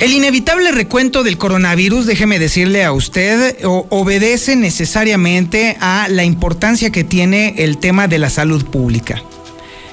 El 0.00 0.14
inevitable 0.14 0.72
recuento 0.72 1.22
del 1.22 1.36
coronavirus, 1.36 2.06
déjeme 2.06 2.38
decirle 2.38 2.84
a 2.84 2.92
usted, 2.92 3.58
obedece 3.62 4.56
necesariamente 4.56 5.76
a 5.78 6.08
la 6.08 6.24
importancia 6.24 6.90
que 6.90 7.04
tiene 7.04 7.56
el 7.58 7.76
tema 7.76 8.08
de 8.08 8.18
la 8.18 8.30
salud 8.30 8.64
pública. 8.64 9.22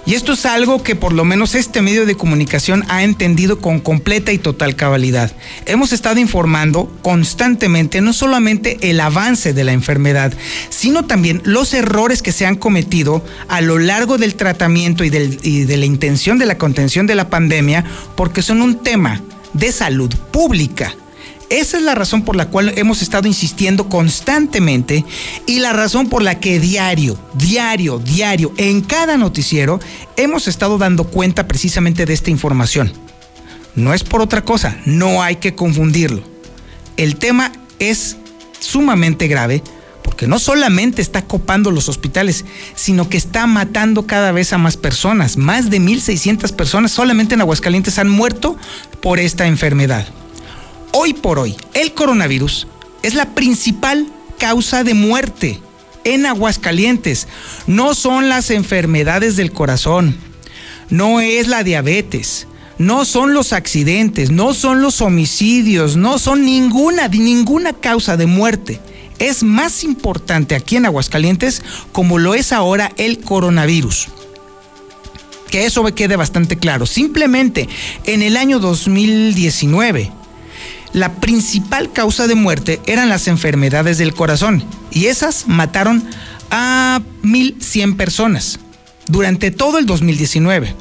Y 0.06 0.16
esto 0.16 0.32
es 0.32 0.46
algo 0.46 0.82
que 0.82 0.96
por 0.96 1.12
lo 1.12 1.26
menos 1.26 1.56
este 1.56 1.82
medio 1.82 2.06
de 2.06 2.16
comunicación 2.16 2.86
ha 2.88 3.04
entendido 3.04 3.60
con 3.60 3.82
completa 3.82 4.32
y 4.32 4.38
total 4.38 4.78
cabalidad. 4.78 5.34
Hemos 5.66 5.92
estado 5.92 6.22
informando 6.22 6.90
constantemente 7.02 8.00
no 8.00 8.14
solamente 8.14 8.78
el 8.90 9.02
avance 9.02 9.52
de 9.52 9.66
la 9.66 9.74
enfermedad, 9.74 10.32
sino 10.70 11.04
también 11.04 11.42
los 11.44 11.74
errores 11.74 12.22
que 12.22 12.32
se 12.32 12.46
han 12.46 12.56
cometido 12.56 13.26
a 13.50 13.60
lo 13.60 13.78
largo 13.78 14.18
del 14.18 14.36
tratamiento 14.36 15.04
y, 15.04 15.08
y 15.44 15.66
de 15.66 15.76
la 15.76 15.86
intención 15.86 16.38
de 16.38 16.46
la 16.46 16.58
contención 16.58 17.08
de 17.08 17.16
la 17.16 17.30
pandemia, 17.30 17.84
porque 18.16 18.42
son 18.42 18.62
un 18.62 18.82
tema 18.82 19.22
de 19.58 19.72
salud 19.72 20.14
pública. 20.32 20.94
Esa 21.50 21.78
es 21.78 21.84
la 21.84 21.96
razón 21.96 22.24
por 22.24 22.36
la 22.36 22.50
cual 22.50 22.74
hemos 22.76 23.02
estado 23.02 23.28
insistiendo 23.28 23.88
constantemente 23.88 25.06
y 25.46 25.60
la 25.60 25.72
razón 25.72 26.10
por 26.10 26.22
la 26.22 26.40
que 26.40 26.60
diario, 26.60 27.18
diario, 27.36 28.00
diario, 28.00 28.54
en 28.58 28.82
cada 28.82 29.18
noticiero 29.18 29.80
hemos 30.18 30.48
estado 30.50 30.78
dando 30.78 31.06
cuenta 31.06 31.48
precisamente 31.48 32.06
de 32.06 32.14
esta 32.14 32.32
información. 32.32 32.92
No 33.76 33.94
es 33.94 34.04
por 34.04 34.22
otra 34.22 34.44
cosa, 34.44 34.78
no 34.86 35.24
hay 35.24 35.38
que 35.38 35.56
confundirlo. 35.56 36.22
El 36.98 37.16
tema 37.16 37.54
es 37.80 38.18
sumamente 38.60 39.28
grave 39.28 39.64
porque 40.08 40.26
no 40.26 40.40
solamente 40.40 41.02
está 41.02 41.26
copando 41.26 41.70
los 41.70 41.90
hospitales, 41.90 42.46
sino 42.76 43.10
que 43.10 43.18
está 43.18 43.46
matando 43.46 44.08
cada 44.08 44.32
vez 44.32 44.54
a 44.54 44.58
más 44.58 44.78
personas. 44.78 45.36
Más 45.36 45.70
de 45.70 45.82
1.600 45.82 46.54
personas 46.54 46.94
solamente 46.94 47.36
en 47.36 47.42
Aguascalientes 47.42 48.00
han 48.00 48.08
muerto 48.08 48.56
por 49.02 49.20
esta 49.20 49.48
enfermedad. 49.48 50.08
Hoy 50.94 51.14
por 51.14 51.40
hoy, 51.40 51.58
el 51.74 51.94
coronavirus 51.94 52.68
es 53.04 53.16
la 53.16 53.36
principal 53.36 54.08
causa 54.40 54.86
de 54.86 54.94
muerte 54.94 55.60
en 56.06 56.26
Aguascalientes. 56.26 57.28
No 57.68 57.94
son 57.94 58.30
las 58.30 58.50
enfermedades 58.50 59.36
del 59.36 59.52
corazón, 59.52 60.16
no 60.90 61.20
es 61.20 61.50
la 61.50 61.64
diabetes, 61.66 62.48
no 62.78 63.04
son 63.04 63.34
los 63.34 63.52
accidentes, 63.52 64.32
no 64.32 64.54
son 64.54 64.82
los 64.82 65.02
homicidios, 65.02 65.98
no 65.98 66.18
son 66.18 66.46
ninguna, 66.46 67.10
ninguna 67.10 67.74
causa 67.74 68.16
de 68.16 68.26
muerte 68.26 68.80
es 69.20 69.44
más 69.44 69.84
importante 69.84 70.56
aquí 70.56 70.76
en 70.76 70.86
Aguascalientes 70.86 71.62
como 71.92 72.18
lo 72.18 72.36
es 72.36 72.52
ahora 72.52 72.92
el 72.98 73.20
coronavirus. 73.20 74.08
Que 75.50 75.66
eso 75.66 75.84
me 75.84 75.94
quede 75.94 76.16
bastante 76.16 76.58
claro. 76.58 76.86
Simplemente 76.86 77.70
en 78.06 78.22
el 78.22 78.38
año 78.38 78.60
2019, 78.60 80.12
la 80.94 81.16
principal 81.16 81.92
causa 81.92 82.28
de 82.28 82.36
muerte 82.36 82.82
eran 82.86 83.10
las 83.10 83.28
enfermedades 83.28 83.98
del 83.98 84.14
corazón 84.14 84.64
y 84.92 85.06
esas 85.06 85.48
mataron 85.48 86.04
a 86.50 87.02
1.100 87.24 87.96
personas 87.96 88.60
durante 89.08 89.52
todo 89.52 89.78
el 89.78 89.86
2019. 89.86 90.76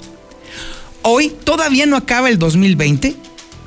Hoy 1.03 1.29
todavía 1.45 1.87
no 1.87 1.97
acaba 1.97 2.29
el 2.29 2.39
2020 2.39 3.17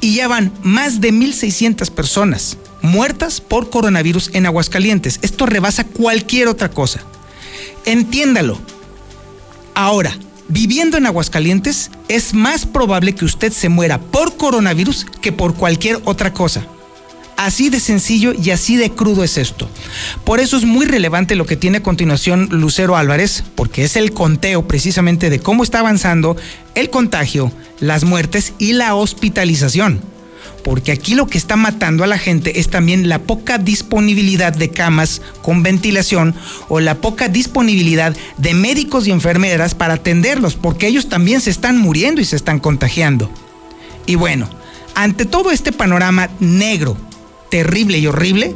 y 0.02 0.16
ya 0.16 0.28
van 0.28 0.52
más 0.62 1.00
de 1.02 1.14
1.600 1.14 1.90
personas 1.92 2.58
muertas 2.82 3.42
por 3.42 3.70
coronavirus 3.70 4.32
en 4.34 4.46
Aguascalientes. 4.46 5.20
Esto 5.22 5.46
rebasa 5.46 5.84
cualquier 5.84 6.48
otra 6.48 6.70
cosa. 6.70 7.02
Entiéndalo. 7.86 8.60
Ahora, 9.74 10.18
viviendo 10.48 10.98
en 10.98 11.06
Aguascalientes, 11.06 11.92
es 12.08 12.34
más 12.34 12.66
probable 12.66 13.16
que 13.16 13.26
usted 13.26 13.54
se 13.54 13.70
muera 13.70 14.00
por 14.00 14.36
coronavirus 14.36 15.06
que 15.22 15.32
por 15.32 15.56
cualquier 15.56 16.00
otra 16.06 16.34
cosa. 16.34 16.66
Así 17.38 17.70
de 17.70 17.80
sencillo 17.80 18.34
y 18.34 18.50
así 18.50 18.76
de 18.76 18.92
crudo 18.92 19.24
es 19.24 19.38
esto. 19.38 19.70
Por 20.26 20.42
eso 20.42 20.58
es 20.58 20.66
muy 20.66 20.86
relevante 20.86 21.36
lo 21.36 21.46
que 21.46 21.56
tiene 21.56 21.78
a 21.78 21.84
continuación 21.84 22.50
Lucero 22.52 22.98
Álvarez, 22.98 23.46
porque 23.56 23.86
es 23.86 23.96
el 23.96 24.12
conteo 24.12 24.68
precisamente 24.68 25.30
de 25.30 25.40
cómo 25.40 25.64
está 25.64 25.80
avanzando 25.80 26.36
el 26.76 26.90
contagio, 26.90 27.50
las 27.80 28.04
muertes 28.04 28.52
y 28.60 28.74
la 28.74 28.94
hospitalización. 28.94 30.02
Porque 30.64 30.92
aquí 30.92 31.16
lo 31.16 31.28
que 31.28 31.38
está 31.38 31.56
matando 31.56 32.04
a 32.04 32.08
la 32.08 32.18
gente 32.18 32.60
es 32.60 32.70
también 32.70 33.10
la 33.10 33.20
poca 33.20 33.58
disponibilidad 33.58 34.54
de 34.54 34.70
camas 34.70 35.22
con 35.42 35.64
ventilación 35.64 36.36
o 36.68 36.80
la 36.80 36.96
poca 36.96 37.28
disponibilidad 37.28 38.16
de 38.38 38.54
médicos 38.54 39.08
y 39.08 39.12
enfermeras 39.12 39.76
para 39.76 39.96
atenderlos, 39.96 40.56
porque 40.56 40.88
ellos 40.88 41.10
también 41.10 41.42
se 41.42 41.50
están 41.50 41.78
muriendo 41.78 42.22
y 42.22 42.26
se 42.26 42.36
están 42.36 42.60
contagiando. 42.60 43.30
Y 44.06 44.16
bueno, 44.16 44.50
ante 44.96 45.26
todo 45.26 45.52
este 45.52 45.72
panorama 45.72 46.30
negro 46.40 46.98
terrible 47.50 47.98
y 47.98 48.08
horrible, 48.08 48.56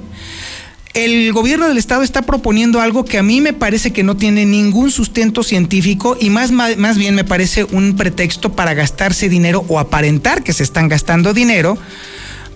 el 0.94 1.34
gobierno 1.34 1.68
del 1.68 1.78
estado 1.78 2.04
está 2.04 2.22
proponiendo 2.22 2.80
algo 2.80 3.04
que 3.04 3.18
a 3.18 3.24
mí 3.24 3.42
me 3.42 3.54
parece 3.54 3.92
que 3.92 4.04
no 4.04 4.16
tiene 4.16 4.46
ningún 4.46 4.92
sustento 4.92 5.42
científico 5.42 6.16
y 6.20 6.30
más, 6.30 6.52
más, 6.52 6.98
bien 6.98 7.16
me 7.16 7.24
parece 7.24 7.64
un 7.64 7.96
pretexto 7.96 8.54
para 8.54 8.76
gastarse 8.76 9.28
dinero 9.28 9.66
o 9.70 9.80
aparentar 9.80 10.44
que 10.44 10.54
se 10.54 10.62
están 10.62 10.90
gastando 10.90 11.34
dinero 11.34 11.78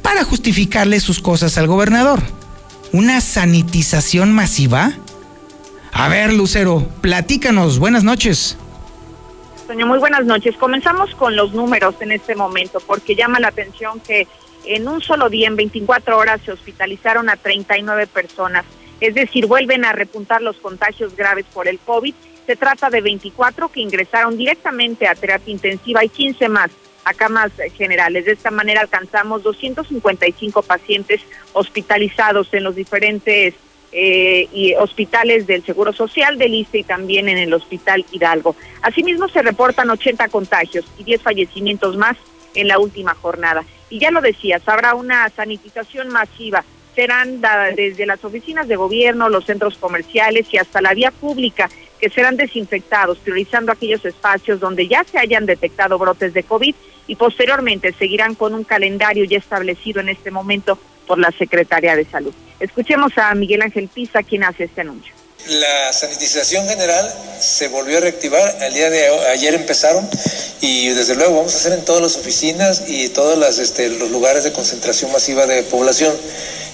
para 0.04 0.24
justificarle 0.24 1.00
sus 1.00 1.20
cosas 1.20 1.58
al 1.58 1.68
gobernador. 1.68 2.22
¿Una 2.94 3.22
sanitización 3.22 4.32
masiva? 4.34 4.94
A 5.92 6.08
ver, 6.08 6.32
Lucero, 6.32 6.88
platícanos. 7.02 7.80
Buenas 7.80 8.04
noches. 8.04 8.58
Muy 9.86 10.00
buenas 10.00 10.26
noches. 10.26 10.56
Comenzamos 10.58 11.14
con 11.16 11.36
los 11.36 11.54
números 11.54 11.96
en 12.00 12.12
este 12.12 12.36
momento 12.36 12.80
porque 12.86 13.16
llama 13.16 13.40
la 13.40 13.50
atención 13.50 14.00
que 14.00 14.28
en 14.66 14.88
un 14.88 15.02
solo 15.02 15.30
día, 15.30 15.48
en 15.48 15.56
24 15.56 16.18
horas, 16.18 16.42
se 16.44 16.52
hospitalizaron 16.52 17.30
a 17.30 17.38
39 17.38 18.08
personas. 18.08 18.66
Es 19.00 19.14
decir, 19.14 19.46
vuelven 19.46 19.86
a 19.86 19.94
repuntar 19.94 20.42
los 20.42 20.58
contagios 20.58 21.16
graves 21.16 21.46
por 21.54 21.68
el 21.68 21.80
COVID. 21.80 22.14
Se 22.46 22.56
trata 22.56 22.90
de 22.90 23.02
24 23.02 23.70
que 23.70 23.82
ingresaron 23.82 24.38
directamente 24.38 25.08
a 25.08 25.16
terapia 25.16 25.52
intensiva 25.52 26.04
y 26.04 26.10
15 26.10 26.50
más 26.50 26.72
a 27.06 27.14
camas 27.14 27.52
generales. 27.78 28.26
De 28.26 28.34
esta 28.34 28.52
manera 28.52 28.82
alcanzamos 28.82 29.44
255 29.44 30.62
pacientes 30.64 31.22
hospitalizados 31.54 32.54
en 32.54 32.64
los 32.64 32.76
diferentes 32.76 33.54
eh, 33.94 34.76
hospitales 34.80 35.48
del 35.48 35.64
Seguro 35.64 35.94
Social 35.94 36.38
del 36.38 36.54
ISTE 36.54 36.80
y 36.80 36.84
también 36.84 37.30
en 37.30 37.38
el 37.38 37.54
Hospital 37.54 38.06
Hidalgo. 38.12 38.56
Asimismo, 38.82 39.30
se 39.30 39.42
reportan 39.42 39.90
80 39.90 40.28
contagios 40.28 40.86
y 40.98 41.04
10 41.04 41.22
fallecimientos 41.22 41.96
más 41.96 42.18
en 42.54 42.68
la 42.68 42.80
última 42.80 43.14
jornada. 43.14 43.64
Y 43.90 44.00
ya 44.00 44.12
lo 44.12 44.22
decías, 44.22 44.62
habrá 44.68 44.96
una 44.96 45.30
sanitización 45.30 46.10
masiva. 46.10 46.64
Serán 46.96 47.42
desde 47.76 48.06
las 48.06 48.24
oficinas 48.26 48.68
de 48.68 48.76
gobierno, 48.76 49.30
los 49.30 49.46
centros 49.46 49.78
comerciales 49.78 50.52
y 50.52 50.58
hasta 50.58 50.82
la 50.82 50.94
vía 50.94 51.12
pública 51.12 51.70
que 52.00 52.10
serán 52.10 52.38
desinfectados, 52.38 53.18
priorizando 53.20 53.72
aquellos 53.72 54.04
espacios 54.06 54.60
donde 54.60 54.88
ya 54.88 55.04
se 55.04 55.20
hayan 55.20 55.46
detectado 55.46 55.98
brotes 55.98 56.34
de 56.34 56.44
COVID 56.44 56.76
y 57.08 57.16
posteriormente 57.16 57.94
seguirán 57.94 58.36
con 58.36 58.54
un 58.54 58.64
calendario 58.64 59.26
ya 59.26 59.38
establecido 59.38 60.02
en 60.02 60.10
este 60.10 60.32
momento 60.32 60.78
por 61.06 61.18
la 61.18 61.32
Secretaría 61.32 61.96
de 61.96 62.06
Salud. 62.06 62.34
Escuchemos 62.60 63.18
a 63.18 63.34
Miguel 63.36 63.62
Ángel 63.62 63.88
Pisa, 63.88 64.24
quien 64.24 64.44
hace 64.44 64.66
este 64.66 64.82
anuncio. 64.82 65.14
La 65.46 65.94
sanitización 65.94 66.68
general 66.68 67.14
se 67.40 67.70
volvió 67.70 68.00
a 68.00 68.02
reactivar, 68.02 68.58
el 68.64 68.74
día 68.74 68.90
de 68.90 69.08
ayer 69.30 69.54
empezaron 69.54 70.10
y 70.60 70.90
desde 70.90 71.16
luego 71.16 71.38
vamos 71.38 71.54
a 71.54 71.58
hacer 71.58 71.72
en 71.72 71.86
todas 71.86 72.02
las 72.02 72.16
oficinas 72.18 72.84
y 72.88 73.08
todos 73.10 73.60
este, 73.60 73.88
los 73.88 74.12
lugares 74.12 74.44
de 74.44 74.52
concentración 74.52 75.10
masiva 75.12 75.46
de 75.46 75.64
población 75.64 76.14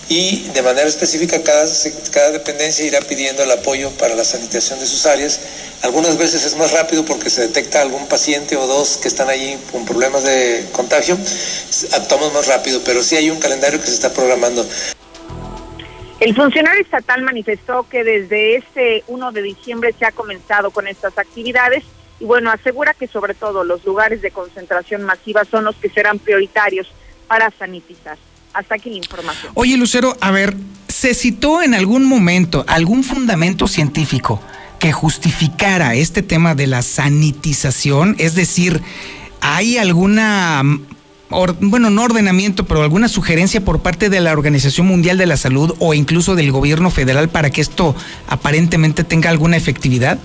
y 0.10 0.40
de 0.56 0.62
manera 0.64 0.88
específica 0.88 1.44
cada, 1.44 1.68
cada 2.10 2.32
dependencia 2.32 2.84
irá 2.84 3.00
pidiendo 3.02 3.44
el 3.44 3.52
apoyo 3.52 3.92
para 3.92 4.16
la 4.16 4.24
sanitización 4.24 4.80
de 4.80 4.88
sus 4.88 5.06
áreas. 5.06 5.40
Algunas 5.84 6.18
veces 6.18 6.44
es 6.44 6.56
más 6.56 6.72
rápido 6.72 7.06
porque 7.06 7.30
se 7.30 7.42
detecta 7.42 7.82
algún 7.82 8.08
paciente 8.08 8.56
o 8.56 8.66
dos 8.66 8.98
que 8.98 9.08
están 9.08 9.30
allí 9.30 9.56
con 9.72 9.86
problemas 9.86 10.24
de 10.24 10.66
contagio, 10.72 11.16
actuamos 11.92 12.34
más 12.34 12.48
rápido, 12.48 12.82
pero 12.84 13.04
sí 13.04 13.18
hay 13.18 13.30
un 13.30 13.40
calendario 13.40 13.80
que 13.80 13.88
se 13.88 13.94
está 13.94 14.12
programando. 14.14 14.66
El 16.24 16.34
funcionario 16.36 16.82
estatal 16.82 17.22
manifestó 17.22 17.86
que 17.90 18.06
desde 18.06 18.56
este 18.56 19.04
1 19.08 19.34
de 19.34 19.42
diciembre 19.42 19.94
se 20.00 20.06
ha 20.06 20.14
comenzado 20.14 20.72
con 20.72 20.88
estas 20.88 21.18
actividades 21.18 21.84
y 22.22 22.24
bueno, 22.24 22.50
asegura 22.50 22.94
que 22.94 23.10
sobre 23.10 23.34
todo 23.34 23.66
los 23.66 23.84
lugares 23.84 24.22
de 24.22 24.32
concentración 24.32 25.04
masiva 25.04 25.44
son 25.44 25.66
los 25.66 25.76
que 25.76 25.90
serán 25.90 26.20
prioritarios 26.20 26.88
para 27.28 27.52
sanitizar. 27.52 28.18
Hasta 28.54 28.76
aquí 28.76 28.92
la 28.92 28.96
información. 28.96 29.52
Oye, 29.56 29.76
Lucero, 29.76 30.16
a 30.22 30.32
ver, 30.32 30.54
¿se 30.88 31.14
citó 31.14 31.62
en 31.62 31.74
algún 31.74 32.06
momento 32.06 32.64
algún 32.70 33.04
fundamento 33.04 33.68
científico 33.68 34.42
que 34.80 34.94
justificara 34.94 35.96
este 35.96 36.22
tema 36.22 36.56
de 36.56 36.68
la 36.68 36.84
sanitización? 36.84 38.16
Es 38.18 38.36
decir, 38.36 38.82
¿hay 39.42 39.78
alguna 39.78 40.64
bueno, 41.60 41.90
no 41.90 42.04
ordenamiento, 42.04 42.66
pero 42.66 42.82
alguna 42.82 43.08
sugerencia 43.08 43.64
por 43.64 43.82
parte 43.82 44.10
de 44.10 44.20
la 44.20 44.32
Organización 44.32 44.88
Mundial 44.88 45.18
de 45.18 45.26
la 45.26 45.38
Salud 45.38 45.76
o 45.80 45.94
incluso 45.94 46.36
del 46.36 46.52
gobierno 46.52 46.90
federal 46.92 47.30
para 47.30 47.50
que 47.50 47.62
esto 47.62 47.96
aparentemente 48.28 49.04
tenga 49.04 49.30
alguna 49.30 49.58
efectividad? 49.58 50.20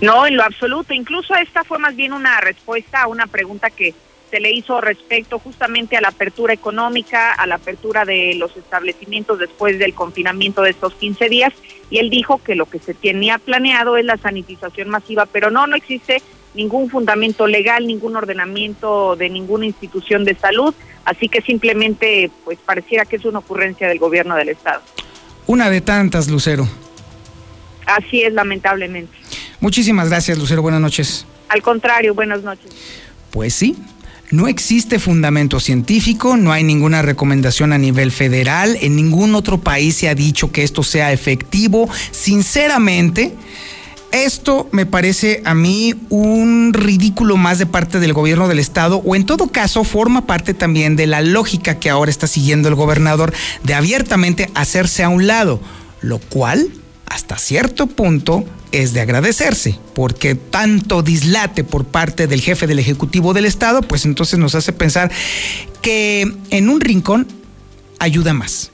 No, 0.00 0.26
en 0.26 0.36
lo 0.36 0.42
absoluto. 0.42 0.92
Incluso 0.92 1.34
esta 1.34 1.64
fue 1.64 1.78
más 1.78 1.96
bien 1.96 2.12
una 2.12 2.40
respuesta 2.40 3.02
a 3.02 3.06
una 3.06 3.26
pregunta 3.26 3.70
que 3.70 3.94
se 4.30 4.40
le 4.40 4.50
hizo 4.50 4.80
respecto 4.80 5.38
justamente 5.38 5.96
a 5.96 6.00
la 6.00 6.08
apertura 6.08 6.52
económica, 6.52 7.32
a 7.32 7.46
la 7.46 7.54
apertura 7.54 8.04
de 8.04 8.34
los 8.34 8.56
establecimientos 8.56 9.38
después 9.38 9.78
del 9.78 9.94
confinamiento 9.94 10.62
de 10.62 10.70
estos 10.70 10.94
15 10.94 11.28
días, 11.28 11.52
y 11.88 11.98
él 11.98 12.10
dijo 12.10 12.42
que 12.42 12.56
lo 12.56 12.66
que 12.66 12.80
se 12.80 12.94
tenía 12.94 13.38
planeado 13.38 13.96
es 13.96 14.04
la 14.04 14.16
sanitización 14.16 14.88
masiva, 14.88 15.26
pero 15.26 15.50
no, 15.52 15.66
no 15.68 15.76
existe 15.76 16.20
ningún 16.54 16.88
fundamento 16.88 17.46
legal, 17.46 17.86
ningún 17.86 18.16
ordenamiento 18.16 19.16
de 19.16 19.28
ninguna 19.28 19.66
institución 19.66 20.24
de 20.24 20.34
salud, 20.34 20.74
así 21.04 21.28
que 21.28 21.42
simplemente 21.42 22.30
pues 22.44 22.58
pareciera 22.64 23.04
que 23.04 23.16
es 23.16 23.24
una 23.24 23.40
ocurrencia 23.40 23.88
del 23.88 23.98
gobierno 23.98 24.36
del 24.36 24.50
estado. 24.50 24.80
Una 25.46 25.68
de 25.68 25.80
tantas, 25.80 26.28
Lucero. 26.28 26.66
Así 27.86 28.22
es, 28.22 28.32
lamentablemente. 28.32 29.12
Muchísimas 29.60 30.08
gracias, 30.08 30.38
Lucero. 30.38 30.62
Buenas 30.62 30.80
noches. 30.80 31.26
Al 31.48 31.62
contrario, 31.62 32.14
buenas 32.14 32.42
noches. 32.42 32.70
Pues 33.30 33.54
sí, 33.54 33.76
no 34.30 34.48
existe 34.48 34.98
fundamento 34.98 35.60
científico, 35.60 36.36
no 36.36 36.52
hay 36.52 36.62
ninguna 36.62 37.02
recomendación 37.02 37.72
a 37.72 37.78
nivel 37.78 38.10
federal, 38.10 38.76
en 38.80 38.96
ningún 38.96 39.34
otro 39.34 39.60
país 39.60 39.96
se 39.96 40.08
ha 40.08 40.14
dicho 40.14 40.50
que 40.50 40.62
esto 40.62 40.82
sea 40.82 41.12
efectivo. 41.12 41.88
Sinceramente, 42.10 43.32
esto 44.14 44.68
me 44.70 44.86
parece 44.86 45.42
a 45.44 45.54
mí 45.54 45.94
un 46.08 46.72
ridículo 46.72 47.36
más 47.36 47.58
de 47.58 47.66
parte 47.66 47.98
del 47.98 48.12
gobierno 48.12 48.46
del 48.46 48.60
estado 48.60 48.98
o 49.04 49.16
en 49.16 49.26
todo 49.26 49.48
caso 49.48 49.82
forma 49.82 50.26
parte 50.26 50.54
también 50.54 50.94
de 50.94 51.06
la 51.06 51.20
lógica 51.20 51.80
que 51.80 51.90
ahora 51.90 52.10
está 52.10 52.26
siguiendo 52.26 52.68
el 52.68 52.76
gobernador 52.76 53.32
de 53.64 53.74
abiertamente 53.74 54.50
hacerse 54.54 55.02
a 55.02 55.08
un 55.08 55.26
lado, 55.26 55.60
lo 56.00 56.18
cual 56.18 56.68
hasta 57.06 57.38
cierto 57.38 57.86
punto 57.86 58.44
es 58.70 58.92
de 58.92 59.00
agradecerse, 59.00 59.78
porque 59.94 60.34
tanto 60.34 61.02
dislate 61.02 61.64
por 61.64 61.84
parte 61.84 62.26
del 62.26 62.40
jefe 62.40 62.66
del 62.66 62.78
Ejecutivo 62.78 63.32
del 63.32 63.44
Estado, 63.44 63.82
pues 63.82 64.04
entonces 64.04 64.38
nos 64.38 64.54
hace 64.54 64.72
pensar 64.72 65.10
que 65.80 66.32
en 66.50 66.68
un 66.68 66.80
rincón 66.80 67.26
ayuda 67.98 68.32
más. 68.32 68.72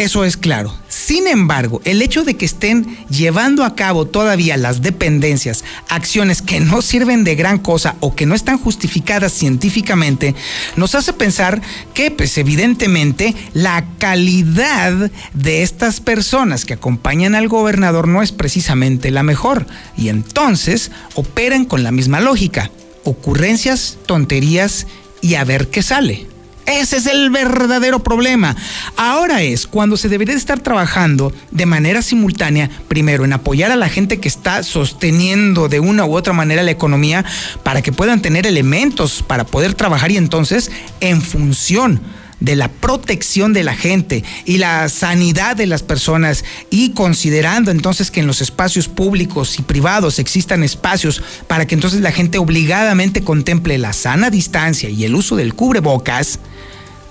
Eso 0.00 0.24
es 0.24 0.38
claro. 0.38 0.74
Sin 0.88 1.26
embargo, 1.26 1.82
el 1.84 2.00
hecho 2.00 2.24
de 2.24 2.34
que 2.34 2.46
estén 2.46 2.96
llevando 3.10 3.64
a 3.64 3.74
cabo 3.74 4.06
todavía 4.06 4.56
las 4.56 4.80
dependencias 4.80 5.62
acciones 5.90 6.40
que 6.40 6.58
no 6.58 6.80
sirven 6.80 7.22
de 7.22 7.34
gran 7.34 7.58
cosa 7.58 7.96
o 8.00 8.14
que 8.16 8.24
no 8.24 8.34
están 8.34 8.56
justificadas 8.56 9.34
científicamente, 9.34 10.34
nos 10.76 10.94
hace 10.94 11.12
pensar 11.12 11.60
que, 11.92 12.10
pues 12.10 12.38
evidentemente, 12.38 13.34
la 13.52 13.84
calidad 13.98 15.10
de 15.34 15.62
estas 15.62 16.00
personas 16.00 16.64
que 16.64 16.72
acompañan 16.72 17.34
al 17.34 17.48
gobernador 17.48 18.08
no 18.08 18.22
es 18.22 18.32
precisamente 18.32 19.10
la 19.10 19.22
mejor. 19.22 19.66
Y 19.98 20.08
entonces 20.08 20.92
operan 21.12 21.66
con 21.66 21.82
la 21.82 21.92
misma 21.92 22.20
lógica. 22.20 22.70
Ocurrencias, 23.04 23.98
tonterías 24.06 24.86
y 25.20 25.34
a 25.34 25.44
ver 25.44 25.68
qué 25.68 25.82
sale. 25.82 26.29
Ese 26.70 26.98
es 26.98 27.06
el 27.06 27.30
verdadero 27.30 27.98
problema. 27.98 28.54
Ahora 28.96 29.42
es 29.42 29.66
cuando 29.66 29.96
se 29.96 30.08
debería 30.08 30.36
estar 30.36 30.60
trabajando 30.60 31.32
de 31.50 31.66
manera 31.66 32.00
simultánea, 32.00 32.70
primero 32.86 33.24
en 33.24 33.32
apoyar 33.32 33.72
a 33.72 33.76
la 33.76 33.88
gente 33.88 34.20
que 34.20 34.28
está 34.28 34.62
sosteniendo 34.62 35.68
de 35.68 35.80
una 35.80 36.04
u 36.04 36.14
otra 36.14 36.32
manera 36.32 36.62
la 36.62 36.70
economía 36.70 37.24
para 37.64 37.82
que 37.82 37.90
puedan 37.90 38.22
tener 38.22 38.46
elementos 38.46 39.24
para 39.26 39.44
poder 39.44 39.74
trabajar 39.74 40.12
y 40.12 40.16
entonces 40.16 40.70
en 41.00 41.22
función 41.22 42.00
de 42.38 42.56
la 42.56 42.68
protección 42.68 43.52
de 43.52 43.64
la 43.64 43.74
gente 43.74 44.24
y 44.44 44.58
la 44.58 44.88
sanidad 44.88 45.56
de 45.56 45.66
las 45.66 45.82
personas 45.82 46.44
y 46.70 46.90
considerando 46.92 47.70
entonces 47.70 48.10
que 48.10 48.20
en 48.20 48.26
los 48.26 48.40
espacios 48.40 48.88
públicos 48.88 49.58
y 49.58 49.62
privados 49.62 50.18
existan 50.18 50.64
espacios 50.64 51.22
para 51.46 51.66
que 51.66 51.74
entonces 51.74 52.00
la 52.00 52.12
gente 52.12 52.38
obligadamente 52.38 53.22
contemple 53.22 53.76
la 53.78 53.92
sana 53.92 54.30
distancia 54.30 54.88
y 54.88 55.04
el 55.04 55.14
uso 55.14 55.36
del 55.36 55.54
cubrebocas, 55.54 56.38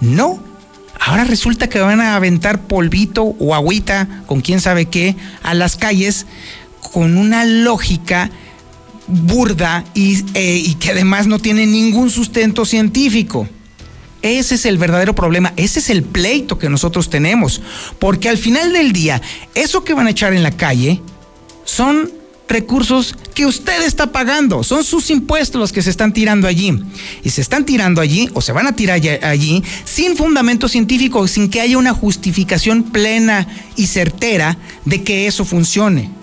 no. 0.02 0.42
Ahora 1.00 1.24
resulta 1.24 1.70
que 1.70 1.80
van 1.80 2.02
a 2.02 2.16
aventar 2.16 2.68
polvito 2.68 3.24
o 3.24 3.56
agüita 3.56 4.24
con 4.26 4.42
quién 4.42 4.60
sabe 4.60 4.86
qué 4.86 5.16
a 5.44 5.54
las 5.54 5.76
calles 5.78 6.26
con 6.92 7.18
una 7.18 7.46
lógica 7.46 8.30
burda 9.08 9.86
y, 9.94 10.24
eh, 10.34 10.58
y 10.58 10.76
que 10.76 10.92
además 10.92 11.28
no 11.28 11.40
tiene 11.40 11.66
ningún 11.66 12.10
sustento 12.10 12.66
científico. 12.66 13.48
Ese 14.22 14.56
es 14.56 14.66
el 14.66 14.78
verdadero 14.78 15.16
problema, 15.16 15.54
ese 15.56 15.80
es 15.80 15.90
el 15.90 16.04
pleito 16.04 16.60
que 16.60 16.70
nosotros 16.70 17.10
tenemos, 17.10 17.62
porque 18.00 18.28
al 18.28 18.38
final 18.38 18.74
del 18.74 18.92
día, 18.92 19.22
eso 19.56 19.86
que 19.86 19.94
van 19.94 20.08
a 20.08 20.10
echar 20.10 20.34
en 20.34 20.44
la 20.44 20.52
calle 20.52 21.02
son 21.64 22.18
recursos 22.50 23.16
que 23.34 23.46
usted 23.46 23.84
está 23.84 24.12
pagando, 24.12 24.64
son 24.64 24.84
sus 24.84 25.10
impuestos 25.10 25.62
los 25.62 25.72
que 25.72 25.82
se 25.82 25.90
están 25.90 26.12
tirando 26.12 26.48
allí. 26.48 26.78
Y 27.24 27.30
se 27.30 27.42
están 27.42 27.66
tirando 27.66 28.02
allí 28.02 28.30
o 28.34 28.42
se 28.42 28.52
van 28.52 28.68
a 28.68 28.76
tirar 28.76 29.00
allí 29.24 29.64
sin 29.86 30.18
fundamento 30.18 30.68
científico, 30.68 31.28
sin 31.28 31.50
que 31.50 31.62
haya 31.62 31.78
una 31.78 31.94
justificación 31.94 32.84
plena 32.84 33.48
y 33.76 33.88
certera 33.88 34.58
de 34.86 35.04
que 35.04 35.28
eso 35.28 35.46
funcione 35.46 36.20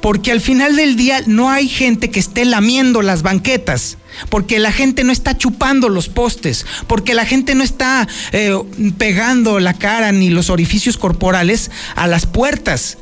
porque 0.00 0.32
al 0.32 0.40
final 0.40 0.76
del 0.76 0.96
día 0.96 1.22
no 1.26 1.50
hay 1.50 1.68
gente 1.68 2.10
que 2.10 2.20
esté 2.20 2.44
lamiendo 2.44 3.02
las 3.02 3.22
banquetas, 3.22 3.98
porque 4.28 4.58
la 4.58 4.72
gente 4.72 5.04
no 5.04 5.12
está 5.12 5.36
chupando 5.36 5.88
los 5.88 6.08
postes, 6.08 6.66
porque 6.86 7.14
la 7.14 7.26
gente 7.26 7.54
no 7.54 7.64
está 7.64 8.06
eh, 8.32 8.56
pegando 8.96 9.58
la 9.58 9.74
cara 9.74 10.12
ni 10.12 10.30
los 10.30 10.50
orificios 10.50 10.96
corporales 10.96 11.70
a 11.96 12.06
las 12.06 12.26
puertas. 12.26 12.98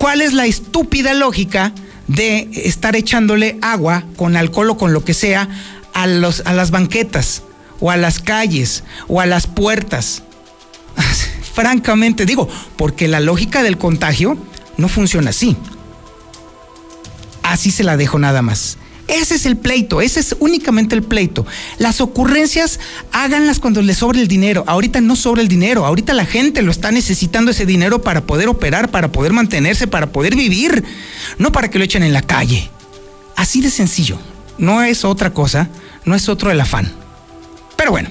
¿Cuál 0.00 0.20
es 0.20 0.32
la 0.32 0.46
estúpida 0.46 1.14
lógica 1.14 1.72
de 2.08 2.48
estar 2.64 2.96
echándole 2.96 3.56
agua 3.62 4.02
con 4.16 4.36
alcohol 4.36 4.70
o 4.70 4.76
con 4.76 4.92
lo 4.92 5.04
que 5.04 5.14
sea 5.14 5.48
a, 5.94 6.08
los, 6.08 6.42
a 6.44 6.52
las 6.52 6.72
banquetas 6.72 7.42
o 7.78 7.92
a 7.92 7.96
las 7.96 8.18
calles 8.18 8.82
o 9.06 9.20
a 9.20 9.26
las 9.26 9.46
puertas? 9.46 10.24
Francamente 11.54 12.26
digo, 12.26 12.48
porque 12.76 13.06
la 13.06 13.20
lógica 13.20 13.62
del 13.62 13.78
contagio 13.78 14.36
no 14.76 14.88
funciona 14.88 15.30
así 15.30 15.56
así 17.50 17.70
se 17.70 17.84
la 17.84 17.96
dejo 17.96 18.18
nada 18.18 18.42
más. 18.42 18.78
Ese 19.10 19.34
es 19.34 19.44
el 19.44 19.56
pleito, 19.56 20.00
ese 20.00 20.20
es 20.20 20.36
únicamente 20.38 20.94
el 20.94 21.02
pleito. 21.02 21.44
Las 21.78 22.00
ocurrencias 22.00 22.78
háganlas 23.12 23.58
cuando 23.58 23.82
les 23.82 23.98
sobre 23.98 24.20
el 24.20 24.28
dinero. 24.28 24.62
Ahorita 24.68 25.00
no 25.00 25.16
sobra 25.16 25.42
el 25.42 25.48
dinero, 25.48 25.84
ahorita 25.84 26.14
la 26.14 26.24
gente 26.24 26.62
lo 26.62 26.70
está 26.70 26.92
necesitando 26.92 27.50
ese 27.50 27.66
dinero 27.66 28.02
para 28.02 28.22
poder 28.22 28.48
operar, 28.48 28.90
para 28.92 29.10
poder 29.10 29.32
mantenerse, 29.32 29.88
para 29.88 30.12
poder 30.12 30.36
vivir, 30.36 30.84
no 31.38 31.50
para 31.50 31.70
que 31.70 31.78
lo 31.78 31.84
echen 31.84 32.04
en 32.04 32.12
la 32.12 32.22
calle. 32.22 32.70
Así 33.34 33.60
de 33.60 33.70
sencillo. 33.70 34.18
No 34.58 34.82
es 34.82 35.04
otra 35.04 35.34
cosa, 35.34 35.68
no 36.04 36.14
es 36.14 36.28
otro 36.28 36.52
el 36.52 36.60
afán. 36.60 36.92
Pero 37.76 37.90
bueno, 37.90 38.10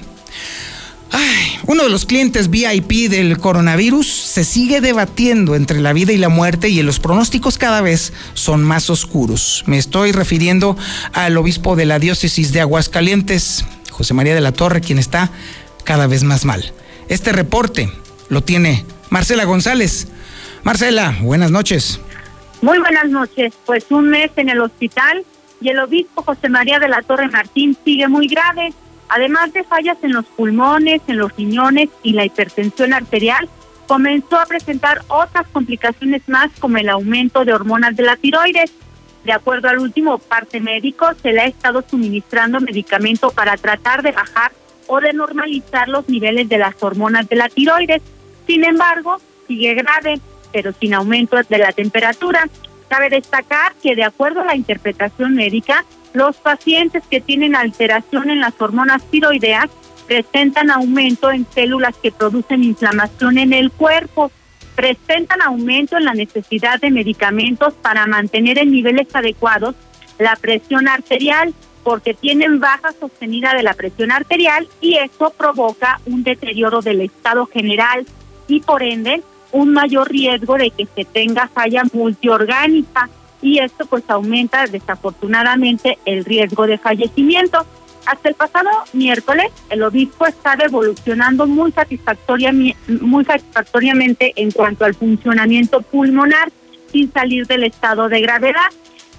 Uno 1.66 1.84
de 1.84 1.90
los 1.90 2.04
clientes 2.04 2.50
VIP 2.50 3.10
del 3.10 3.38
coronavirus 3.38 4.06
se 4.06 4.44
sigue 4.44 4.80
debatiendo 4.80 5.54
entre 5.54 5.80
la 5.80 5.92
vida 5.92 6.12
y 6.12 6.16
la 6.16 6.28
muerte 6.28 6.68
y 6.68 6.82
los 6.82 6.98
pronósticos 6.98 7.58
cada 7.58 7.80
vez 7.80 8.12
son 8.34 8.64
más 8.64 8.90
oscuros. 8.90 9.62
Me 9.66 9.78
estoy 9.78 10.10
refiriendo 10.12 10.76
al 11.12 11.36
obispo 11.36 11.76
de 11.76 11.86
la 11.86 11.98
diócesis 11.98 12.52
de 12.52 12.60
Aguascalientes, 12.60 13.64
José 13.90 14.14
María 14.14 14.34
de 14.34 14.40
la 14.40 14.52
Torre, 14.52 14.80
quien 14.80 14.98
está 14.98 15.30
cada 15.84 16.06
vez 16.06 16.24
más 16.24 16.44
mal. 16.44 16.72
Este 17.08 17.30
reporte 17.32 17.92
lo 18.28 18.42
tiene 18.42 18.84
Marcela 19.10 19.44
González. 19.44 20.08
Marcela, 20.64 21.16
buenas 21.20 21.50
noches. 21.50 22.00
Muy 22.62 22.78
buenas 22.78 23.08
noches. 23.10 23.54
Pues 23.64 23.86
un 23.90 24.08
mes 24.08 24.30
en 24.36 24.48
el 24.48 24.60
hospital 24.60 25.24
y 25.60 25.68
el 25.68 25.78
obispo 25.78 26.22
José 26.22 26.48
María 26.48 26.78
de 26.78 26.88
la 26.88 27.02
Torre 27.02 27.28
Martín 27.28 27.76
sigue 27.84 28.08
muy 28.08 28.26
grave 28.26 28.72
Además 29.10 29.52
de 29.52 29.64
fallas 29.64 29.98
en 30.02 30.12
los 30.12 30.24
pulmones, 30.24 31.02
en 31.08 31.18
los 31.18 31.36
riñones 31.36 31.88
y 32.04 32.12
la 32.12 32.24
hipertensión 32.24 32.92
arterial, 32.94 33.48
comenzó 33.88 34.38
a 34.38 34.46
presentar 34.46 35.02
otras 35.08 35.48
complicaciones 35.48 36.22
más 36.28 36.48
como 36.60 36.78
el 36.78 36.88
aumento 36.88 37.44
de 37.44 37.52
hormonas 37.52 37.96
de 37.96 38.04
la 38.04 38.16
tiroides. 38.16 38.72
De 39.24 39.32
acuerdo 39.32 39.68
al 39.68 39.80
último 39.80 40.18
parte 40.18 40.60
médico, 40.60 41.08
se 41.20 41.32
le 41.32 41.40
ha 41.40 41.46
estado 41.46 41.82
suministrando 41.82 42.60
medicamento 42.60 43.30
para 43.30 43.56
tratar 43.56 44.02
de 44.02 44.12
bajar 44.12 44.52
o 44.86 45.00
de 45.00 45.12
normalizar 45.12 45.88
los 45.88 46.08
niveles 46.08 46.48
de 46.48 46.58
las 46.58 46.80
hormonas 46.80 47.28
de 47.28 47.34
la 47.34 47.48
tiroides. 47.48 48.02
Sin 48.46 48.64
embargo, 48.64 49.20
sigue 49.48 49.74
grave, 49.74 50.20
pero 50.52 50.72
sin 50.78 50.94
aumento 50.94 51.36
de 51.48 51.58
la 51.58 51.72
temperatura. 51.72 52.48
Cabe 52.88 53.08
destacar 53.08 53.74
que 53.82 53.96
de 53.96 54.04
acuerdo 54.04 54.42
a 54.42 54.44
la 54.44 54.56
interpretación 54.56 55.34
médica, 55.34 55.84
los 56.12 56.36
pacientes 56.36 57.02
que 57.08 57.20
tienen 57.20 57.54
alteración 57.54 58.30
en 58.30 58.40
las 58.40 58.60
hormonas 58.60 59.02
tiroideas 59.10 59.70
presentan 60.06 60.70
aumento 60.70 61.30
en 61.30 61.46
células 61.54 61.94
que 62.02 62.10
producen 62.10 62.64
inflamación 62.64 63.38
en 63.38 63.52
el 63.52 63.70
cuerpo, 63.70 64.32
presentan 64.74 65.40
aumento 65.42 65.96
en 65.96 66.04
la 66.04 66.14
necesidad 66.14 66.80
de 66.80 66.90
medicamentos 66.90 67.74
para 67.74 68.06
mantener 68.06 68.58
en 68.58 68.72
niveles 68.72 69.06
adecuados 69.14 69.76
la 70.18 70.34
presión 70.36 70.88
arterial, 70.88 71.54
porque 71.84 72.12
tienen 72.12 72.60
baja 72.60 72.92
sostenida 72.98 73.54
de 73.54 73.62
la 73.62 73.74
presión 73.74 74.10
arterial 74.10 74.68
y 74.80 74.96
eso 74.96 75.30
provoca 75.30 76.00
un 76.06 76.24
deterioro 76.24 76.82
del 76.82 77.02
estado 77.02 77.46
general 77.46 78.04
y 78.48 78.60
por 78.60 78.82
ende 78.82 79.22
un 79.52 79.72
mayor 79.72 80.10
riesgo 80.10 80.56
de 80.56 80.70
que 80.70 80.86
se 80.94 81.04
tenga 81.04 81.48
falla 81.48 81.82
multiorgánica 81.92 83.08
y 83.42 83.58
esto 83.58 83.86
pues 83.86 84.04
aumenta 84.08 84.66
desafortunadamente 84.66 85.98
el 86.04 86.24
riesgo 86.24 86.66
de 86.66 86.78
fallecimiento. 86.78 87.64
Hasta 88.06 88.30
el 88.30 88.34
pasado 88.34 88.70
miércoles, 88.92 89.52
el 89.68 89.82
obispo 89.82 90.26
estaba 90.26 90.64
evolucionando 90.64 91.46
muy, 91.46 91.70
satisfactoria, 91.72 92.52
muy 92.52 93.24
satisfactoriamente 93.24 94.32
en 94.36 94.50
cuanto 94.50 94.84
al 94.84 94.94
funcionamiento 94.94 95.82
pulmonar, 95.82 96.50
sin 96.90 97.12
salir 97.12 97.46
del 97.46 97.64
estado 97.64 98.08
de 98.08 98.20
gravedad. 98.20 98.70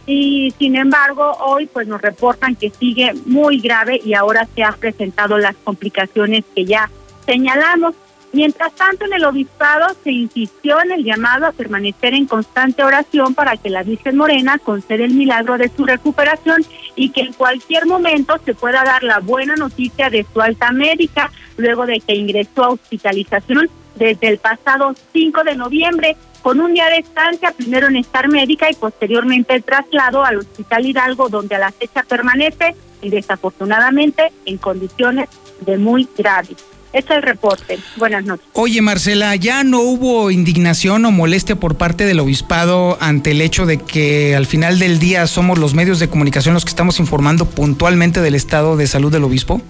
Y 0.07 0.53
sin 0.57 0.75
embargo, 0.75 1.31
hoy 1.41 1.67
pues 1.67 1.87
nos 1.87 2.01
reportan 2.01 2.55
que 2.55 2.71
sigue 2.71 3.13
muy 3.25 3.59
grave 3.59 4.01
y 4.03 4.15
ahora 4.15 4.47
se 4.55 4.63
han 4.63 4.73
presentado 4.75 5.37
las 5.37 5.55
complicaciones 5.63 6.43
que 6.55 6.65
ya 6.65 6.89
señalamos. 7.25 7.95
Mientras 8.33 8.73
tanto, 8.75 9.05
en 9.05 9.13
el 9.13 9.25
obispado 9.25 9.93
se 10.03 10.11
insistió 10.11 10.81
en 10.81 10.91
el 10.91 11.03
llamado 11.03 11.47
a 11.47 11.51
permanecer 11.51 12.13
en 12.13 12.27
constante 12.27 12.81
oración 12.81 13.35
para 13.35 13.57
que 13.57 13.69
la 13.69 13.83
Virgen 13.83 14.15
Morena 14.15 14.57
conceda 14.57 15.03
el 15.03 15.13
milagro 15.13 15.57
de 15.57 15.69
su 15.69 15.85
recuperación 15.85 16.63
y 16.95 17.09
que 17.09 17.21
en 17.21 17.33
cualquier 17.33 17.85
momento 17.85 18.39
se 18.45 18.53
pueda 18.53 18.83
dar 18.85 19.03
la 19.03 19.19
buena 19.19 19.55
noticia 19.55 20.09
de 20.09 20.25
su 20.33 20.39
alta 20.39 20.71
médica, 20.71 21.29
luego 21.57 21.85
de 21.85 21.99
que 21.99 22.15
ingresó 22.15 22.63
a 22.63 22.69
hospitalización 22.69 23.69
desde 23.95 24.29
el 24.29 24.37
pasado 24.37 24.95
5 25.11 25.43
de 25.43 25.55
noviembre, 25.55 26.15
con 26.41 26.59
un 26.61 26.73
día 26.73 26.87
de 26.87 26.99
estancia, 26.99 27.51
primero 27.51 27.87
en 27.87 27.97
estar 27.97 28.29
médica 28.29 28.71
y 28.71 28.75
posteriormente 28.75 29.53
el 29.53 29.63
traslado 29.63 30.23
al 30.23 30.37
Hospital 30.37 30.85
Hidalgo, 30.85 31.29
donde 31.29 31.55
a 31.55 31.59
la 31.59 31.71
fecha 31.71 32.03
permanece 32.03 32.75
y 33.01 33.09
desafortunadamente 33.09 34.31
en 34.45 34.57
condiciones 34.57 35.29
de 35.59 35.77
muy 35.77 36.07
graves. 36.17 36.57
Este 36.93 37.13
es 37.13 37.17
el 37.17 37.23
reporte. 37.23 37.79
Buenas 37.95 38.25
noches. 38.25 38.45
Oye, 38.53 38.81
Marcela, 38.81 39.35
¿ya 39.35 39.63
no 39.63 39.79
hubo 39.79 40.29
indignación 40.29 41.05
o 41.05 41.11
molestia 41.11 41.55
por 41.55 41.75
parte 41.75 42.05
del 42.05 42.19
obispado 42.19 42.97
ante 42.99 43.31
el 43.31 43.41
hecho 43.41 43.65
de 43.65 43.77
que 43.77 44.35
al 44.35 44.45
final 44.45 44.77
del 44.77 44.99
día 44.99 45.25
somos 45.27 45.57
los 45.57 45.73
medios 45.73 45.99
de 45.99 46.09
comunicación 46.09 46.53
los 46.53 46.65
que 46.65 46.69
estamos 46.69 46.99
informando 46.99 47.45
puntualmente 47.45 48.21
del 48.21 48.35
estado 48.35 48.75
de 48.75 48.87
salud 48.87 49.11
del 49.11 49.23
obispo? 49.23 49.61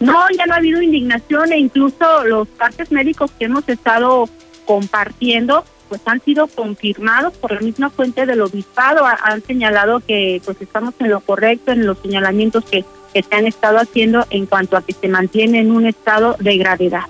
No, 0.00 0.14
ya 0.36 0.46
no 0.46 0.54
ha 0.54 0.58
habido 0.58 0.82
indignación 0.82 1.52
e 1.52 1.58
incluso 1.58 2.24
los 2.24 2.46
partes 2.48 2.92
médicos 2.92 3.30
que 3.38 3.46
hemos 3.46 3.68
estado 3.68 4.28
compartiendo 4.64 5.64
pues 5.88 6.02
han 6.04 6.20
sido 6.22 6.46
confirmados 6.46 7.34
por 7.38 7.52
la 7.52 7.60
misma 7.60 7.88
fuente 7.88 8.26
del 8.26 8.42
obispado, 8.42 9.06
han 9.06 9.42
señalado 9.42 10.00
que 10.00 10.42
pues 10.44 10.60
estamos 10.60 10.92
en 10.98 11.08
lo 11.08 11.20
correcto 11.20 11.72
en 11.72 11.86
los 11.86 11.98
señalamientos 11.98 12.64
que 12.64 12.84
que 13.12 13.22
se 13.22 13.34
han 13.34 13.46
estado 13.46 13.78
haciendo 13.78 14.26
en 14.30 14.46
cuanto 14.46 14.76
a 14.76 14.82
que 14.82 14.92
se 14.92 15.08
mantiene 15.08 15.60
en 15.60 15.70
un 15.70 15.86
estado 15.86 16.36
de 16.38 16.56
gravedad. 16.56 17.02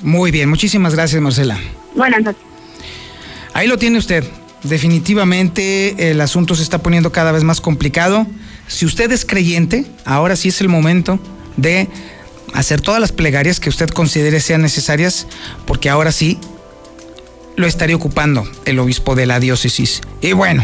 Muy 0.00 0.30
bien, 0.30 0.48
muchísimas 0.48 0.94
gracias 0.94 1.20
Marcela. 1.20 1.58
Buenas 1.94 2.22
noches. 2.22 2.42
Ahí 3.54 3.66
lo 3.66 3.78
tiene 3.78 3.98
usted. 3.98 4.24
Definitivamente 4.62 6.10
el 6.10 6.20
asunto 6.20 6.54
se 6.54 6.62
está 6.62 6.78
poniendo 6.82 7.12
cada 7.12 7.32
vez 7.32 7.42
más 7.44 7.60
complicado. 7.60 8.26
Si 8.68 8.86
usted 8.86 9.10
es 9.12 9.24
creyente, 9.24 9.86
ahora 10.04 10.36
sí 10.36 10.48
es 10.48 10.60
el 10.60 10.68
momento 10.68 11.18
de 11.56 11.88
hacer 12.54 12.80
todas 12.80 13.00
las 13.00 13.12
plegarias 13.12 13.60
que 13.60 13.68
usted 13.68 13.88
considere 13.88 14.40
sean 14.40 14.62
necesarias, 14.62 15.26
porque 15.66 15.90
ahora 15.90 16.12
sí 16.12 16.38
lo 17.56 17.66
estaría 17.66 17.96
ocupando 17.96 18.48
el 18.64 18.78
obispo 18.78 19.14
de 19.14 19.26
la 19.26 19.40
diócesis. 19.40 20.00
Y 20.20 20.32
bueno, 20.32 20.62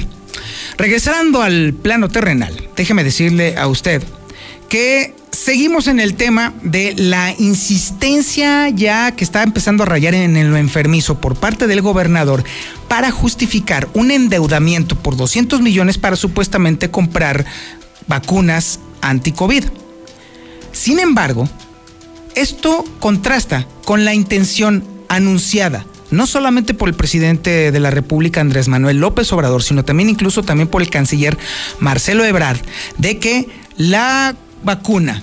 regresando 0.77 1.43
al 1.43 1.75
plano 1.75 2.09
terrenal, 2.09 2.69
déjeme 2.77 3.05
decirle 3.05 3.57
a 3.57 3.67
usted 3.67 4.03
que 4.69 5.15
seguimos 5.31 5.87
en 5.87 6.01
el 6.01 6.15
tema 6.15 6.53
de 6.63 6.95
la 6.97 7.35
insistencia 7.39 8.69
ya 8.69 9.13
que 9.13 9.25
está 9.25 9.43
empezando 9.43 9.83
a 9.83 9.87
rayar 9.87 10.15
en 10.15 10.51
lo 10.51 10.57
enfermizo 10.57 11.21
por 11.21 11.37
parte 11.37 11.67
del 11.67 11.81
gobernador 11.81 12.45
para 12.89 13.11
justificar 13.11 13.89
un 13.95 14.11
endeudamiento 14.11 14.97
por 14.97 15.17
200 15.17 15.61
millones 15.61 15.99
para 15.99 16.17
supuestamente 16.17 16.91
comprar 16.91 17.47
vacunas 18.07 18.81
anti-COVID. 19.01 19.65
Sin 20.73 20.99
embargo, 20.99 21.49
Esto 22.35 22.85
contrasta 23.01 23.67
con 23.85 24.05
la 24.05 24.15
intención 24.15 24.85
anunciada 25.09 25.85
no 26.11 26.27
solamente 26.27 26.73
por 26.73 26.89
el 26.89 26.95
presidente 26.95 27.73
de 27.73 27.81
la 27.81 27.91
República 27.91 28.41
Andrés 28.41 28.69
Manuel 28.69 28.99
López 28.99 29.33
Obrador, 29.33 29.63
sino 29.63 29.85
también 29.85 30.09
incluso 30.09 30.43
también 30.43 30.69
por 30.69 30.81
el 30.81 30.89
canciller 30.89 31.37
Marcelo 31.81 32.25
Ebrard, 32.25 32.61
de 32.97 33.19
que 33.19 33.49
la 33.77 34.37
vacuna 34.63 35.23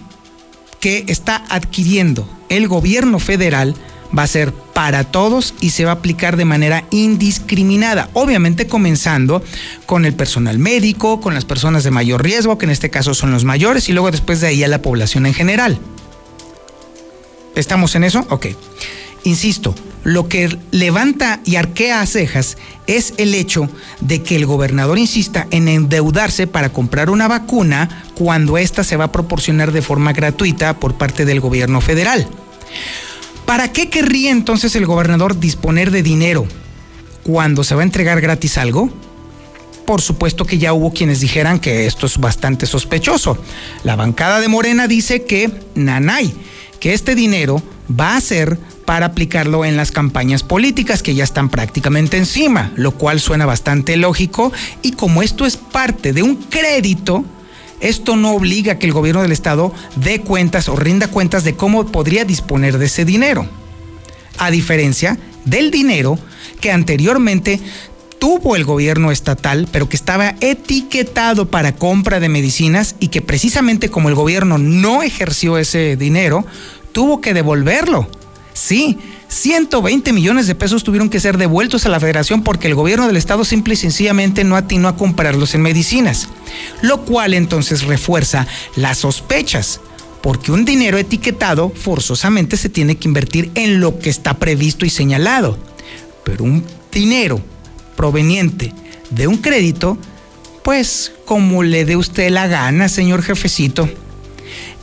que 0.80 1.04
está 1.08 1.44
adquiriendo 1.50 2.28
el 2.50 2.68
gobierno 2.68 3.20
federal 3.20 3.76
va 4.18 4.24
a 4.24 4.28
ser 4.28 4.54
para 4.54 5.04
todos 5.04 5.54
y 5.60 5.72
se 5.72 5.86
va 5.86 5.92
a 5.92 5.96
aplicar 5.96 6.38
de 6.38 6.46
manera 6.46 6.86
indiscriminada, 6.92 8.10
obviamente 8.14 8.68
comenzando 8.68 9.44
con 9.86 10.06
el 10.06 10.14
personal 10.14 10.60
médico, 10.60 11.20
con 11.22 11.34
las 11.34 11.46
personas 11.46 11.84
de 11.84 11.92
mayor 11.92 12.24
riesgo, 12.24 12.58
que 12.58 12.66
en 12.66 12.72
este 12.72 12.90
caso 12.90 13.14
son 13.14 13.32
los 13.32 13.44
mayores, 13.44 13.90
y 13.90 13.94
luego 13.94 14.12
después 14.12 14.42
de 14.42 14.48
ahí 14.48 14.64
a 14.64 14.68
la 14.68 14.82
población 14.82 15.26
en 15.26 15.34
general. 15.34 15.80
¿Estamos 17.56 17.96
en 17.96 18.04
eso? 18.04 18.26
Ok. 18.30 18.48
Insisto, 19.24 19.74
lo 20.06 20.30
que 20.30 20.56
levanta 20.70 21.42
y 21.46 21.56
arquea 21.56 22.06
cejas 22.06 22.58
es 22.86 23.16
el 23.18 23.34
hecho 23.34 23.68
de 24.02 24.22
que 24.22 24.36
el 24.36 24.46
gobernador 24.46 25.00
insista 25.00 25.48
en 25.50 25.68
endeudarse 25.68 26.46
para 26.46 26.70
comprar 26.70 27.10
una 27.10 27.28
vacuna 27.28 28.04
cuando 28.14 28.60
ésta 28.60 28.84
se 28.84 28.98
va 28.98 29.06
a 29.06 29.12
proporcionar 29.12 29.72
de 29.72 29.82
forma 29.82 30.14
gratuita 30.14 30.80
por 30.80 30.94
parte 30.94 31.26
del 31.26 31.40
gobierno 31.40 31.82
federal. 31.82 32.28
¿Para 33.48 33.72
qué 33.72 33.90
querría 33.90 34.30
entonces 34.30 34.76
el 34.76 34.86
gobernador 34.86 35.40
disponer 35.40 35.90
de 35.90 36.04
dinero 36.04 36.46
cuando 37.24 37.64
se 37.64 37.74
va 37.74 37.82
a 37.82 37.86
entregar 37.86 38.22
gratis 38.22 38.60
algo? 38.60 38.92
Por 39.88 40.02
supuesto 40.02 40.46
que 40.46 40.60
ya 40.60 40.74
hubo 40.74 40.94
quienes 40.94 41.20
dijeran 41.20 41.60
que 41.60 41.88
esto 41.88 42.06
es 42.06 42.20
bastante 42.20 42.68
sospechoso. 42.68 43.40
La 43.84 43.96
bancada 43.96 44.40
de 44.40 44.50
Morena 44.50 44.88
dice 44.88 45.24
que, 45.24 45.50
nanay, 45.74 46.32
que 46.80 46.94
este 46.94 47.16
dinero 47.16 47.64
va 47.90 48.16
a 48.16 48.22
ser 48.22 48.60
para 48.86 49.08
aplicarlo 49.08 49.66
en 49.66 49.78
las 49.78 49.92
campañas 49.92 50.44
políticas 50.44 51.02
que 51.02 51.16
ya 51.16 51.24
están 51.24 51.50
prácticamente 51.50 52.18
encima, 52.18 52.72
lo 52.76 52.92
cual 52.92 53.20
suena 53.20 53.46
bastante 53.46 53.98
lógico 53.98 54.54
y 54.82 54.92
como 54.92 55.24
esto 55.24 55.46
es 55.46 55.58
parte 55.58 56.14
de 56.14 56.22
un 56.22 56.36
crédito, 56.36 57.26
esto 57.82 58.16
no 58.16 58.32
obliga 58.32 58.74
a 58.74 58.80
que 58.80 58.86
el 58.86 58.94
gobierno 58.94 59.22
del 59.22 59.32
estado 59.32 59.74
dé 59.96 60.22
cuentas 60.22 60.70
o 60.70 60.76
rinda 60.76 61.08
cuentas 61.08 61.44
de 61.44 61.56
cómo 61.56 61.86
podría 61.88 62.26
disponer 62.26 62.78
de 62.78 62.86
ese 62.86 63.06
dinero. 63.06 63.48
A 64.38 64.52
diferencia 64.52 65.18
del 65.46 65.72
dinero 65.72 66.20
que 66.62 66.72
anteriormente 66.72 67.60
tuvo 68.20 68.56
el 68.56 68.66
gobierno 68.66 69.12
estatal, 69.12 69.68
pero 69.72 69.90
que 69.90 69.96
estaba 69.96 70.36
etiquetado 70.42 71.50
para 71.50 71.76
compra 71.76 72.20
de 72.20 72.30
medicinas 72.30 72.96
y 73.00 73.10
que 73.10 73.22
precisamente 73.22 73.90
como 73.90 74.10
el 74.10 74.16
gobierno 74.16 74.58
no 74.58 75.04
ejerció 75.04 75.58
ese 75.58 75.96
dinero, 75.96 76.46
tuvo 76.92 77.22
que 77.22 77.34
devolverlo 77.34 78.08
Sí, 78.56 78.98
120 79.28 80.14
millones 80.14 80.48
de 80.48 80.56
pesos 80.56 80.86
tuvieron 80.86 81.10
que 81.10 81.20
ser 81.20 81.38
devueltos 81.38 81.86
a 81.86 81.90
la 81.90 82.00
federación 82.00 82.42
porque 82.42 82.68
el 82.68 82.74
gobierno 82.74 83.06
del 83.06 83.18
estado 83.18 83.44
simple 83.44 83.74
y 83.74 83.78
sencillamente 83.78 84.46
no 84.46 84.56
atinó 84.56 84.88
a 84.88 84.96
comprarlos 84.96 85.56
en 85.56 85.62
medicinas, 85.62 86.30
lo 86.82 87.02
cual 87.02 87.34
entonces 87.34 87.84
refuerza 87.84 88.48
las 88.78 89.00
sospechas, 89.00 89.82
porque 90.22 90.54
un 90.54 90.64
dinero 90.64 90.98
etiquetado 90.98 91.70
forzosamente 91.70 92.56
se 92.56 92.70
tiene 92.70 92.96
que 92.96 93.10
invertir 93.10 93.52
en 93.56 93.82
lo 93.82 94.00
que 94.00 94.10
está 94.10 94.36
previsto 94.36 94.86
y 94.86 94.90
señalado, 94.90 95.58
pero 96.24 96.46
un 96.46 96.64
dinero 96.94 97.42
proveniente 97.98 98.74
de 99.10 99.28
un 99.28 99.36
crédito, 99.36 99.98
pues 100.64 101.12
como 101.26 101.62
le 101.62 101.84
dé 101.84 101.98
usted 101.98 102.30
la 102.30 102.48
gana, 102.48 102.88
señor 102.88 103.22
jefecito. 103.22 103.90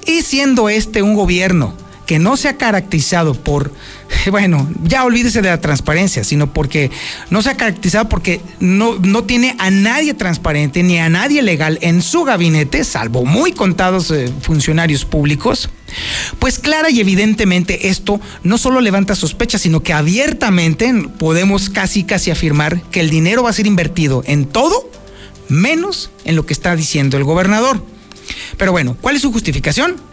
Y 0.04 0.20
siendo 0.20 0.68
este 0.68 1.00
un 1.00 1.14
gobierno 1.14 1.74
que 2.12 2.18
no 2.18 2.36
se 2.36 2.50
ha 2.50 2.58
caracterizado 2.58 3.32
por, 3.32 3.72
bueno, 4.30 4.70
ya 4.82 5.02
olvídese 5.04 5.40
de 5.40 5.48
la 5.48 5.62
transparencia, 5.62 6.24
sino 6.24 6.52
porque 6.52 6.90
no 7.30 7.40
se 7.40 7.48
ha 7.48 7.56
caracterizado 7.56 8.06
porque 8.10 8.42
no, 8.60 8.98
no 8.98 9.24
tiene 9.24 9.56
a 9.58 9.70
nadie 9.70 10.12
transparente 10.12 10.82
ni 10.82 10.98
a 10.98 11.08
nadie 11.08 11.40
legal 11.40 11.78
en 11.80 12.02
su 12.02 12.24
gabinete, 12.24 12.84
salvo 12.84 13.24
muy 13.24 13.52
contados 13.52 14.10
eh, 14.10 14.30
funcionarios 14.42 15.06
públicos, 15.06 15.70
pues 16.38 16.58
clara 16.58 16.90
y 16.90 17.00
evidentemente 17.00 17.88
esto 17.88 18.20
no 18.42 18.58
solo 18.58 18.82
levanta 18.82 19.14
sospechas, 19.14 19.62
sino 19.62 19.82
que 19.82 19.94
abiertamente 19.94 20.92
podemos 21.18 21.70
casi 21.70 22.04
casi 22.04 22.30
afirmar 22.30 22.82
que 22.90 23.00
el 23.00 23.08
dinero 23.08 23.44
va 23.44 23.48
a 23.48 23.54
ser 23.54 23.66
invertido 23.66 24.22
en 24.26 24.44
todo 24.44 24.90
menos 25.48 26.10
en 26.26 26.36
lo 26.36 26.44
que 26.44 26.52
está 26.52 26.76
diciendo 26.76 27.16
el 27.16 27.24
gobernador. 27.24 27.82
Pero 28.58 28.70
bueno, 28.70 28.98
¿cuál 29.00 29.16
es 29.16 29.22
su 29.22 29.32
justificación? 29.32 30.11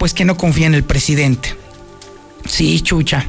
Pues 0.00 0.14
que 0.14 0.24
no 0.24 0.38
confía 0.38 0.66
en 0.66 0.72
el 0.72 0.82
presidente. 0.82 1.54
Sí, 2.48 2.80
chucha. 2.80 3.26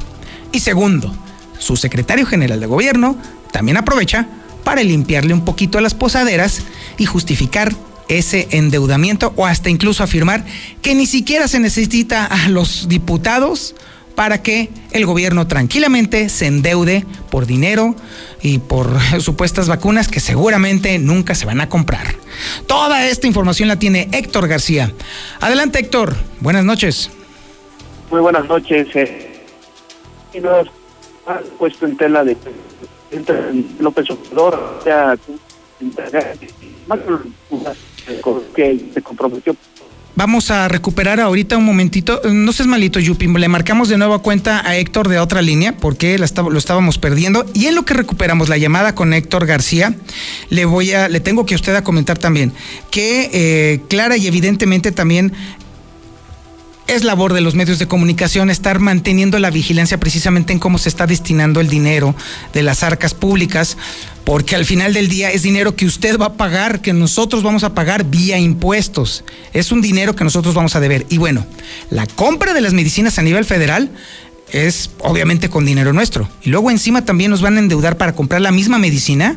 Y 0.52 0.60
segundo, 0.60 1.14
su 1.58 1.76
secretario 1.76 2.24
general 2.24 2.60
de 2.60 2.66
gobierno 2.66 3.14
también 3.52 3.76
aprovecha 3.76 4.26
para 4.64 4.82
limpiarle 4.82 5.34
un 5.34 5.44
poquito 5.44 5.76
a 5.76 5.82
las 5.82 5.92
posaderas 5.92 6.62
y 6.96 7.04
justificar 7.04 7.74
ese 8.08 8.48
endeudamiento 8.52 9.34
o 9.36 9.44
hasta 9.44 9.68
incluso 9.68 10.02
afirmar 10.02 10.46
que 10.80 10.94
ni 10.94 11.04
siquiera 11.04 11.46
se 11.46 11.60
necesita 11.60 12.24
a 12.24 12.48
los 12.48 12.88
diputados 12.88 13.74
para 14.14 14.42
que 14.42 14.70
el 14.92 15.06
gobierno 15.06 15.46
tranquilamente 15.46 16.28
se 16.28 16.46
endeude 16.46 17.04
por 17.30 17.46
dinero 17.46 17.94
y 18.42 18.58
por 18.58 18.88
supuestas 19.20 19.68
vacunas 19.68 20.08
que 20.08 20.20
seguramente 20.20 20.98
nunca 20.98 21.34
se 21.34 21.46
van 21.46 21.60
a 21.60 21.68
comprar. 21.68 22.06
Toda 22.66 23.06
esta 23.06 23.26
información 23.26 23.68
la 23.68 23.78
tiene 23.78 24.08
Héctor 24.12 24.48
García. 24.48 24.92
Adelante 25.40 25.78
Héctor, 25.78 26.14
buenas 26.40 26.64
noches. 26.64 27.10
Muy 28.10 28.20
buenas 28.20 28.46
noches. 28.46 28.88
Eh. 28.94 29.44
Y 30.34 30.40
nos 30.40 30.68
ha 31.26 31.38
puesto 31.58 31.86
en 31.86 31.96
tela 31.96 32.24
de 32.24 32.36
López 33.78 34.10
Obrador, 34.10 34.80
sea, 34.84 35.16
que 38.54 38.90
se 38.92 39.02
comprometió 39.02 39.56
Vamos 40.14 40.50
a 40.50 40.68
recuperar 40.68 41.20
ahorita 41.20 41.56
un 41.56 41.64
momentito. 41.64 42.20
No 42.30 42.52
seas 42.52 42.66
malito, 42.66 43.00
Yupi. 43.00 43.28
Le 43.28 43.48
marcamos 43.48 43.88
de 43.88 43.96
nuevo 43.96 44.20
cuenta 44.20 44.66
a 44.66 44.76
Héctor 44.76 45.08
de 45.08 45.18
otra 45.18 45.40
línea 45.40 45.74
porque 45.78 46.18
lo 46.18 46.58
estábamos 46.58 46.98
perdiendo. 46.98 47.46
Y 47.54 47.66
en 47.66 47.74
lo 47.74 47.84
que 47.86 47.94
recuperamos 47.94 48.50
la 48.50 48.58
llamada 48.58 48.94
con 48.94 49.14
Héctor 49.14 49.46
García, 49.46 49.94
le 50.50 50.66
voy 50.66 50.92
a, 50.92 51.08
le 51.08 51.20
tengo 51.20 51.46
que 51.46 51.54
usted 51.54 51.74
a 51.74 51.82
comentar 51.82 52.18
también 52.18 52.52
que 52.90 53.30
eh, 53.32 53.80
clara 53.88 54.18
y 54.18 54.26
evidentemente 54.26 54.92
también 54.92 55.32
es 56.86 57.04
labor 57.04 57.32
de 57.32 57.40
los 57.40 57.54
medios 57.54 57.78
de 57.78 57.86
comunicación 57.86 58.50
estar 58.50 58.78
manteniendo 58.78 59.38
la 59.38 59.50
vigilancia 59.50 59.98
precisamente 59.98 60.52
en 60.52 60.58
cómo 60.58 60.78
se 60.78 60.88
está 60.88 61.06
destinando 61.06 61.60
el 61.60 61.68
dinero 61.68 62.14
de 62.52 62.62
las 62.62 62.82
arcas 62.82 63.14
públicas, 63.14 63.76
porque 64.24 64.56
al 64.56 64.64
final 64.64 64.92
del 64.92 65.08
día 65.08 65.30
es 65.30 65.42
dinero 65.42 65.76
que 65.76 65.86
usted 65.86 66.18
va 66.18 66.26
a 66.26 66.32
pagar, 66.34 66.80
que 66.80 66.92
nosotros 66.92 67.42
vamos 67.42 67.64
a 67.64 67.74
pagar 67.74 68.04
vía 68.04 68.38
impuestos. 68.38 69.24
Es 69.52 69.72
un 69.72 69.80
dinero 69.80 70.14
que 70.14 70.24
nosotros 70.24 70.54
vamos 70.54 70.76
a 70.76 70.80
deber. 70.80 71.06
Y 71.08 71.18
bueno, 71.18 71.46
la 71.90 72.06
compra 72.06 72.52
de 72.52 72.60
las 72.60 72.72
medicinas 72.72 73.18
a 73.18 73.22
nivel 73.22 73.44
federal 73.44 73.90
es 74.50 74.90
obviamente 75.00 75.48
con 75.48 75.64
dinero 75.64 75.92
nuestro. 75.92 76.28
Y 76.42 76.50
luego 76.50 76.70
encima 76.70 77.04
también 77.04 77.30
nos 77.30 77.42
van 77.42 77.56
a 77.56 77.60
endeudar 77.60 77.96
para 77.96 78.14
comprar 78.14 78.40
la 78.40 78.52
misma 78.52 78.78
medicina. 78.78 79.36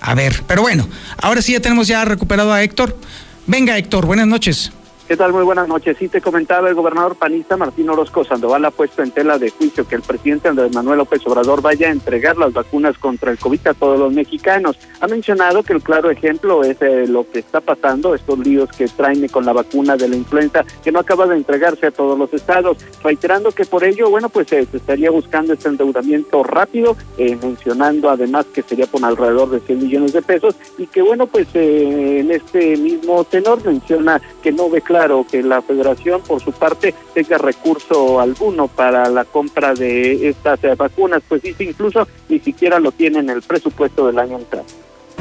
A 0.00 0.14
ver, 0.14 0.42
pero 0.46 0.62
bueno, 0.62 0.88
ahora 1.18 1.42
sí 1.42 1.52
ya 1.52 1.60
tenemos 1.60 1.86
ya 1.86 2.04
recuperado 2.04 2.52
a 2.52 2.62
Héctor. 2.62 2.98
Venga 3.46 3.76
Héctor, 3.76 4.06
buenas 4.06 4.26
noches. 4.26 4.72
¿Qué 5.10 5.16
tal? 5.16 5.32
Muy 5.32 5.42
buenas 5.42 5.66
noches. 5.66 5.96
Sí, 5.98 6.06
te 6.06 6.20
comentaba 6.20 6.68
el 6.68 6.76
gobernador 6.76 7.16
panista 7.16 7.56
Martín 7.56 7.90
Orozco 7.90 8.22
Sandoval 8.22 8.64
ha 8.64 8.70
puesto 8.70 9.02
en 9.02 9.10
tela 9.10 9.38
de 9.38 9.50
juicio 9.50 9.84
que 9.88 9.96
el 9.96 10.02
presidente 10.02 10.46
Andrés 10.46 10.72
Manuel 10.72 10.98
López 10.98 11.26
Obrador 11.26 11.60
vaya 11.60 11.88
a 11.88 11.90
entregar 11.90 12.36
las 12.36 12.52
vacunas 12.52 12.96
contra 12.96 13.32
el 13.32 13.38
COVID 13.38 13.66
a 13.66 13.74
todos 13.74 13.98
los 13.98 14.12
mexicanos. 14.12 14.78
Ha 15.00 15.08
mencionado 15.08 15.64
que 15.64 15.72
el 15.72 15.82
claro 15.82 16.12
ejemplo 16.12 16.62
es 16.62 16.80
eh, 16.80 17.08
lo 17.08 17.28
que 17.28 17.40
está 17.40 17.60
pasando, 17.60 18.14
estos 18.14 18.38
líos 18.38 18.70
que 18.70 18.86
traen 18.86 19.26
con 19.26 19.44
la 19.44 19.52
vacuna 19.52 19.96
de 19.96 20.06
la 20.06 20.14
influenza, 20.14 20.64
que 20.84 20.92
no 20.92 21.00
acaba 21.00 21.26
de 21.26 21.34
entregarse 21.34 21.88
a 21.88 21.90
todos 21.90 22.16
los 22.16 22.32
estados, 22.32 22.76
reiterando 23.02 23.50
que 23.50 23.64
por 23.64 23.82
ello, 23.82 24.10
bueno, 24.10 24.28
pues 24.28 24.52
eh, 24.52 24.64
se 24.70 24.76
estaría 24.76 25.10
buscando 25.10 25.54
este 25.54 25.70
endeudamiento 25.70 26.44
rápido, 26.44 26.96
eh, 27.18 27.36
mencionando 27.42 28.10
además 28.10 28.46
que 28.54 28.62
sería 28.62 28.86
por 28.86 29.04
alrededor 29.04 29.50
de 29.50 29.58
100 29.58 29.76
millones 29.76 30.12
de 30.12 30.22
pesos 30.22 30.54
y 30.78 30.86
que, 30.86 31.02
bueno, 31.02 31.26
pues 31.26 31.48
en 31.54 32.30
este 32.30 32.76
mismo 32.76 33.24
tenor 33.24 33.66
menciona 33.66 34.22
que 34.40 34.52
no 34.52 34.70
ve 34.70 34.80
claro 34.80 34.99
claro 35.00 35.24
que 35.30 35.42
la 35.42 35.62
federación 35.62 36.20
por 36.20 36.42
su 36.42 36.52
parte 36.52 36.94
tenga 37.14 37.38
recurso 37.38 38.20
alguno 38.20 38.68
para 38.68 39.08
la 39.08 39.24
compra 39.24 39.72
de 39.72 40.28
estas 40.28 40.62
eh, 40.62 40.74
vacunas, 40.76 41.22
pues 41.26 41.40
dice 41.40 41.64
incluso 41.64 42.06
ni 42.28 42.38
siquiera 42.38 42.78
lo 42.78 42.92
tiene 42.92 43.20
en 43.20 43.30
el 43.30 43.40
presupuesto 43.40 44.06
del 44.06 44.18
año 44.18 44.36
entrante. 44.36 44.74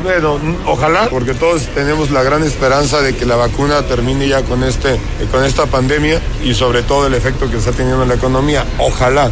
Bueno, 0.04 0.38
ojalá, 0.66 1.08
porque 1.10 1.34
todos 1.34 1.66
tenemos 1.68 2.12
la 2.12 2.24
gran 2.24 2.44
esperanza 2.44 3.02
de 3.02 3.16
que 3.16 3.26
la 3.26 3.38
vacuna 3.38 3.82
termine 3.84 4.28
ya 4.28 4.44
con 4.44 4.66
este, 4.66 5.00
con 5.32 5.46
esta 5.46 5.66
pandemia 5.66 6.20
y 6.44 6.54
sobre 6.56 6.84
todo 6.84 7.08
el 7.08 7.14
efecto 7.14 7.50
que 7.50 7.56
está 7.56 7.72
teniendo 7.72 8.04
en 8.04 8.10
la 8.10 8.16
economía. 8.16 8.66
Ojalá. 8.80 9.32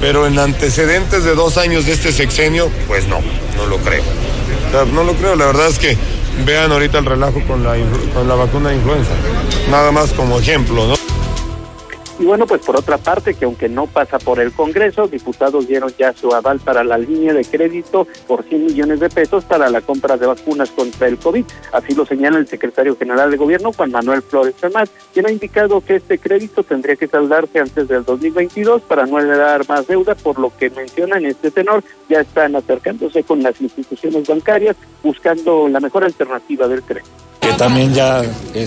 Pero 0.00 0.26
en 0.26 0.38
antecedentes 0.38 1.24
de 1.24 1.34
dos 1.34 1.56
años 1.56 1.86
de 1.86 1.92
este 1.92 2.12
sexenio, 2.12 2.70
pues 2.86 3.08
no, 3.08 3.20
no 3.56 3.66
lo 3.66 3.78
creo. 3.78 4.02
no 4.92 5.04
lo 5.04 5.14
creo, 5.14 5.36
la 5.36 5.46
verdad 5.46 5.68
es 5.68 5.78
que 5.78 5.96
vean 6.44 6.70
ahorita 6.70 6.98
el 6.98 7.06
relajo 7.06 7.40
con 7.46 7.64
la, 7.64 7.76
con 8.12 8.28
la 8.28 8.34
vacuna 8.34 8.70
de 8.70 8.76
influenza. 8.76 9.12
Nada 9.70 9.90
más 9.92 10.12
como 10.12 10.38
ejemplo, 10.38 10.86
¿no? 10.86 11.05
Y 12.18 12.24
bueno, 12.24 12.46
pues 12.46 12.62
por 12.62 12.76
otra 12.76 12.96
parte, 12.96 13.34
que 13.34 13.44
aunque 13.44 13.68
no 13.68 13.86
pasa 13.86 14.18
por 14.18 14.40
el 14.40 14.50
Congreso, 14.52 15.06
diputados 15.06 15.68
dieron 15.68 15.92
ya 15.98 16.14
su 16.14 16.32
aval 16.32 16.60
para 16.60 16.82
la 16.82 16.96
línea 16.96 17.34
de 17.34 17.44
crédito 17.44 18.06
por 18.26 18.42
100 18.42 18.66
millones 18.66 19.00
de 19.00 19.10
pesos 19.10 19.44
para 19.44 19.68
la 19.68 19.82
compra 19.82 20.16
de 20.16 20.26
vacunas 20.26 20.70
contra 20.70 21.08
el 21.08 21.18
COVID. 21.18 21.44
Así 21.72 21.94
lo 21.94 22.06
señala 22.06 22.38
el 22.38 22.48
secretario 22.48 22.96
general 22.96 23.30
de 23.30 23.36
gobierno, 23.36 23.70
Juan 23.72 23.90
Manuel 23.90 24.22
Flores 24.22 24.54
Tomás, 24.54 24.90
quien 25.12 25.26
ha 25.26 25.30
indicado 25.30 25.82
que 25.82 25.96
este 25.96 26.18
crédito 26.18 26.62
tendría 26.62 26.96
que 26.96 27.06
saldarse 27.06 27.60
antes 27.60 27.86
del 27.86 28.02
2022 28.04 28.80
para 28.82 29.04
no 29.04 29.18
heredar 29.18 29.68
más 29.68 29.86
deuda, 29.86 30.14
por 30.14 30.38
lo 30.38 30.56
que 30.56 30.70
menciona 30.70 31.18
en 31.18 31.26
este 31.26 31.50
tenor, 31.50 31.84
ya 32.08 32.20
están 32.20 32.56
acercándose 32.56 33.24
con 33.24 33.42
las 33.42 33.60
instituciones 33.60 34.26
bancarias 34.26 34.76
buscando 35.02 35.68
la 35.68 35.80
mejor 35.80 36.02
alternativa 36.04 36.66
del 36.66 36.82
crédito 36.82 37.26
también 37.58 37.94
ya 37.94 38.22
eh, 38.54 38.66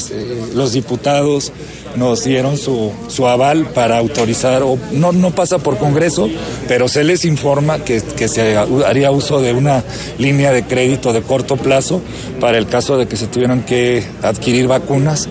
los 0.53 0.73
diputados 0.73 1.51
nos 1.95 2.23
dieron 2.23 2.57
su, 2.57 2.91
su 3.07 3.27
aval 3.27 3.65
para 3.67 3.97
autorizar, 3.97 4.61
o 4.63 4.77
no, 4.91 5.11
no 5.11 5.31
pasa 5.31 5.57
por 5.57 5.77
Congreso, 5.77 6.29
pero 6.67 6.87
se 6.87 7.03
les 7.03 7.25
informa 7.25 7.83
que, 7.83 8.01
que 8.01 8.27
se 8.27 8.57
haría 8.57 9.11
uso 9.11 9.41
de 9.41 9.53
una 9.53 9.83
línea 10.17 10.51
de 10.51 10.63
crédito 10.63 11.13
de 11.13 11.21
corto 11.21 11.57
plazo 11.57 12.01
para 12.39 12.57
el 12.57 12.67
caso 12.67 12.97
de 12.97 13.07
que 13.07 13.17
se 13.17 13.27
tuvieran 13.27 13.63
que 13.63 14.03
adquirir 14.21 14.67
vacunas, 14.67 15.27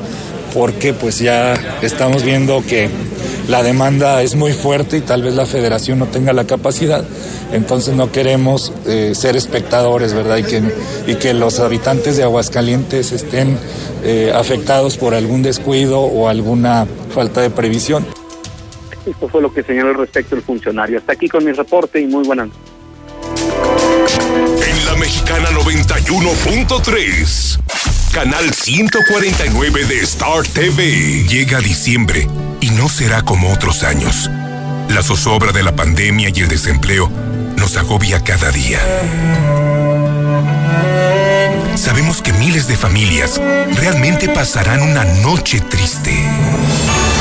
porque 0.54 0.94
pues 0.94 1.18
ya 1.18 1.54
estamos 1.82 2.22
viendo 2.22 2.62
que 2.66 2.88
la 3.48 3.62
demanda 3.62 4.22
es 4.22 4.34
muy 4.34 4.52
fuerte 4.52 4.98
y 4.98 5.00
tal 5.00 5.22
vez 5.22 5.34
la 5.34 5.46
federación 5.46 5.98
no 5.98 6.06
tenga 6.06 6.32
la 6.32 6.44
capacidad, 6.44 7.04
entonces 7.52 7.94
no 7.94 8.12
queremos 8.12 8.72
eh, 8.86 9.14
ser 9.14 9.36
espectadores, 9.36 10.12
¿verdad? 10.12 10.38
Y 10.38 10.44
que, 10.44 10.62
y 11.06 11.14
que 11.16 11.34
los 11.34 11.60
habitantes 11.60 12.16
de 12.16 12.24
Aguascalientes 12.24 13.12
estén 13.12 13.58
eh, 14.04 14.32
afectados 14.34 14.96
por 14.96 15.14
algún 15.14 15.42
descuido 15.42 16.00
o 16.00 16.28
alguna 16.28 16.86
falta 17.14 17.40
de 17.40 17.50
previsión. 17.50 18.06
Esto 19.06 19.28
fue 19.28 19.40
lo 19.40 19.52
que 19.52 19.62
señaló 19.62 19.90
al 19.90 19.96
respecto 19.96 20.34
el 20.34 20.42
funcionario. 20.42 20.98
Hasta 20.98 21.14
aquí 21.14 21.28
con 21.28 21.44
mi 21.44 21.52
reporte 21.52 22.00
y 22.00 22.06
muy 22.06 22.26
buenas 22.26 22.48
noches. 22.48 22.78
En 24.68 24.84
la 24.84 24.96
mexicana 24.96 25.48
91.3, 25.50 27.58
canal 28.24 28.52
149 28.52 29.84
de 29.84 30.00
Star 30.00 30.42
TV. 30.42 31.24
Llega 31.28 31.60
diciembre 31.60 32.26
y 32.60 32.70
no 32.70 32.88
será 32.88 33.22
como 33.22 33.52
otros 33.52 33.84
años. 33.84 34.28
La 34.88 35.04
zozobra 35.04 35.52
de 35.52 35.62
la 35.62 35.76
pandemia 35.76 36.32
y 36.34 36.40
el 36.40 36.48
desempleo 36.48 37.08
nos 37.56 37.76
agobia 37.76 38.24
cada 38.24 38.50
día. 38.50 38.80
Sabemos 41.76 42.20
que 42.20 42.32
miles 42.32 42.66
de 42.66 42.76
familias 42.76 43.40
realmente 43.76 44.28
pasarán 44.28 44.82
una 44.82 45.04
noche 45.04 45.60
triste. 45.60 46.12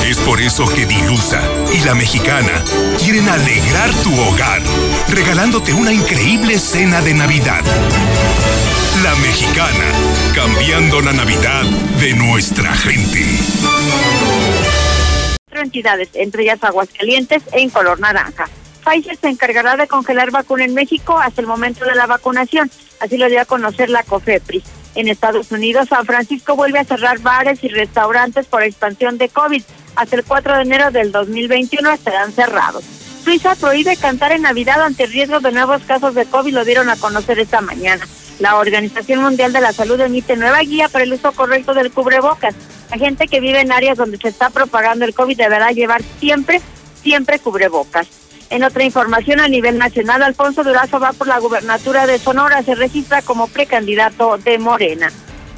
Es 0.09 0.17
por 0.17 0.41
eso 0.41 0.67
que 0.67 0.87
Dilusa 0.87 1.41
y 1.75 1.81
la 1.81 1.93
mexicana 1.93 2.63
quieren 2.97 3.29
alegrar 3.29 3.93
tu 4.01 4.19
hogar, 4.19 4.63
regalándote 5.09 5.75
una 5.75 5.93
increíble 5.93 6.57
cena 6.57 7.01
de 7.01 7.13
Navidad. 7.13 7.63
La 9.03 9.15
mexicana, 9.15 9.91
cambiando 10.33 11.01
la 11.01 11.13
Navidad 11.13 11.63
de 11.99 12.13
nuestra 12.13 12.73
gente 12.73 13.25
entidades, 15.61 16.09
entre 16.13 16.43
ellas 16.43 16.63
Aguascalientes, 16.63 17.43
en 17.51 17.69
color 17.69 17.99
naranja. 17.99 18.47
Pfizer 18.83 19.17
se 19.17 19.27
encargará 19.27 19.75
de 19.75 19.87
congelar 19.87 20.31
vacuna 20.31 20.65
en 20.65 20.73
México 20.73 21.17
hasta 21.17 21.41
el 21.41 21.47
momento 21.47 21.85
de 21.85 21.95
la 21.95 22.05
vacunación, 22.05 22.71
así 22.99 23.17
lo 23.17 23.27
dio 23.27 23.41
a 23.41 23.45
conocer 23.45 23.89
la 23.89 24.03
COFEPRIS. 24.03 24.63
En 24.95 25.07
Estados 25.07 25.51
Unidos, 25.51 25.89
San 25.89 26.05
Francisco 26.05 26.55
vuelve 26.55 26.79
a 26.79 26.85
cerrar 26.85 27.19
bares 27.19 27.63
y 27.63 27.67
restaurantes 27.67 28.47
por 28.47 28.63
expansión 28.63 29.17
de 29.17 29.29
COVID. 29.29 29.61
Hasta 29.95 30.15
el 30.15 30.23
4 30.23 30.55
de 30.55 30.61
enero 30.61 30.91
del 30.91 31.11
2021 31.11 31.91
estarán 31.91 32.31
cerrados. 32.31 32.83
Suiza 33.23 33.55
prohíbe 33.55 33.97
cantar 33.97 34.31
en 34.31 34.43
Navidad 34.43 34.81
ante 34.81 35.05
riesgo 35.05 35.39
de 35.39 35.51
nuevos 35.51 35.83
casos 35.83 36.15
de 36.15 36.25
COVID, 36.25 36.53
lo 36.53 36.65
dieron 36.65 36.89
a 36.89 36.95
conocer 36.95 37.39
esta 37.39 37.61
mañana. 37.61 38.07
La 38.39 38.57
Organización 38.57 39.21
Mundial 39.21 39.51
de 39.51 39.61
la 39.61 39.73
Salud 39.73 39.99
emite 39.99 40.35
nueva 40.35 40.59
guía 40.59 40.89
para 40.89 41.03
el 41.03 41.13
uso 41.13 41.31
correcto 41.31 41.73
del 41.73 41.91
cubrebocas. 41.91 42.53
La 42.91 42.97
gente 42.97 43.27
que 43.27 43.39
vive 43.39 43.61
en 43.61 43.71
áreas 43.71 43.97
donde 43.97 44.17
se 44.17 44.29
está 44.29 44.49
propagando 44.49 45.05
el 45.05 45.15
COVID 45.15 45.37
deberá 45.37 45.71
llevar 45.71 46.03
siempre, 46.19 46.61
siempre 47.01 47.39
cubrebocas. 47.39 48.07
En 48.49 48.63
otra 48.63 48.83
información 48.83 49.39
a 49.39 49.47
nivel 49.47 49.77
nacional, 49.77 50.23
Alfonso 50.23 50.63
Durazo 50.63 50.99
va 50.99 51.11
por 51.13 51.27
la 51.27 51.39
gubernatura 51.39 52.05
de 52.05 52.19
Sonora, 52.19 52.63
se 52.63 52.75
registra 52.75 53.21
como 53.21 53.47
precandidato 53.47 54.37
de 54.37 54.57
Morena. 54.57 55.11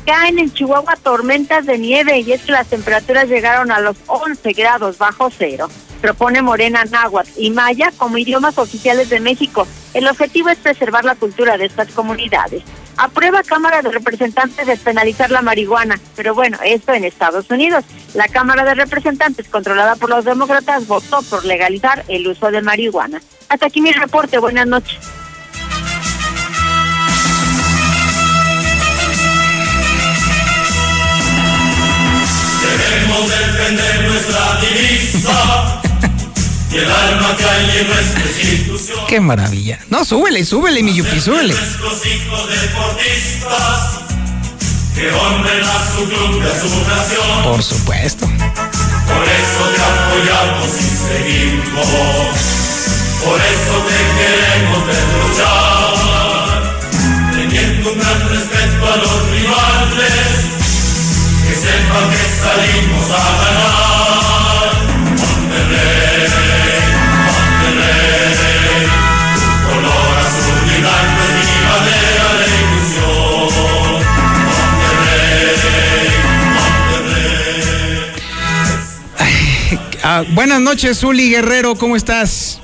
Caen 0.06 0.40
en 0.40 0.52
Chihuahua 0.52 0.96
tormentas 0.96 1.66
de 1.66 1.78
nieve 1.78 2.20
y 2.20 2.32
es 2.32 2.42
que 2.42 2.52
las 2.52 2.68
temperaturas 2.68 3.28
llegaron 3.28 3.72
a 3.72 3.80
los 3.80 3.98
11 4.08 4.54
grados 4.54 4.98
bajo 4.98 5.30
cero. 5.38 5.70
Propone 6.02 6.42
Morena 6.42 6.84
náhuatl 6.86 7.30
y 7.38 7.52
maya 7.52 7.92
como 7.98 8.18
idiomas 8.18 8.58
oficiales 8.58 9.10
de 9.10 9.20
México. 9.20 9.68
El 9.94 10.08
objetivo 10.08 10.50
es 10.50 10.58
preservar 10.58 11.04
la 11.04 11.16
cultura 11.16 11.58
de 11.58 11.66
estas 11.66 11.92
comunidades. 11.92 12.64
Aprueba 12.98 13.44
Cámara 13.44 13.82
de 13.82 13.92
Representantes 13.92 14.68
despenalizar 14.68 15.32
la 15.32 15.42
marihuana, 15.42 16.00
pero 16.16 16.36
bueno, 16.36 16.58
esto 16.64 16.94
en 16.94 17.06
Estados 17.06 17.50
Unidos. 17.50 17.86
La 18.14 18.28
Cámara 18.28 18.66
de 18.66 18.76
Representantes, 18.76 19.48
controlada 19.48 19.96
por 19.96 20.10
los 20.10 20.26
demócratas, 20.26 20.86
votó 20.86 21.22
por 21.24 21.46
legalizar 21.46 22.04
el 22.08 22.28
uso 22.28 22.52
de 22.52 22.62
marihuana. 22.62 23.22
Hasta 23.48 23.68
aquí 23.68 23.82
mi 23.82 23.92
reporte. 23.92 24.38
Buenas 24.38 24.68
noches. 24.68 25.00
Queremos 32.62 33.30
defender 33.30 34.10
nuestra 34.10 34.60
divisa. 34.62 35.89
Y 36.72 36.78
el 36.78 36.92
alma 36.92 37.36
en 37.80 37.88
nuestra 37.88 38.22
institución. 38.22 39.00
Qué 39.08 39.20
maravilla. 39.20 39.80
No, 39.90 40.06
súbele, 40.06 40.46
súbele, 40.46 40.84
mi 40.84 40.94
Yupi, 40.94 41.20
súbele. 41.20 41.56
Nuestros 41.56 42.06
hijos 42.06 42.48
deportistas 42.48 44.02
que 44.94 45.10
honren 45.12 45.64
a 45.64 45.92
su 45.96 46.06
club 46.08 46.44
y 46.44 46.46
a 46.46 46.60
su 46.60 46.70
nación. 46.88 47.44
Por 47.44 47.64
supuesto. 47.64 48.28
Por 48.28 49.24
eso 49.26 49.64
te 49.74 49.82
apoyamos 49.82 50.68
y 50.68 50.90
seguimos. 51.10 51.88
Por 53.24 53.40
eso 53.42 53.76
te 53.90 54.00
queremos 54.20 54.86
ver 54.86 55.06
luchar. 55.24 56.80
Teniendo 57.34 57.94
un 57.94 58.00
gran 58.00 58.30
respeto 58.30 58.94
a 58.94 58.98
los 58.98 59.30
rivales. 59.32 60.30
Que 61.48 61.56
sepan 61.56 62.10
que 62.12 62.24
salimos 62.44 63.10
a 63.10 63.12
ganar. 63.44 63.89
Ah, 80.20 80.26
buenas 80.34 80.60
noches, 80.60 81.00
Zuli 81.00 81.30
Guerrero, 81.30 81.76
¿cómo 81.76 81.96
estás? 81.96 82.60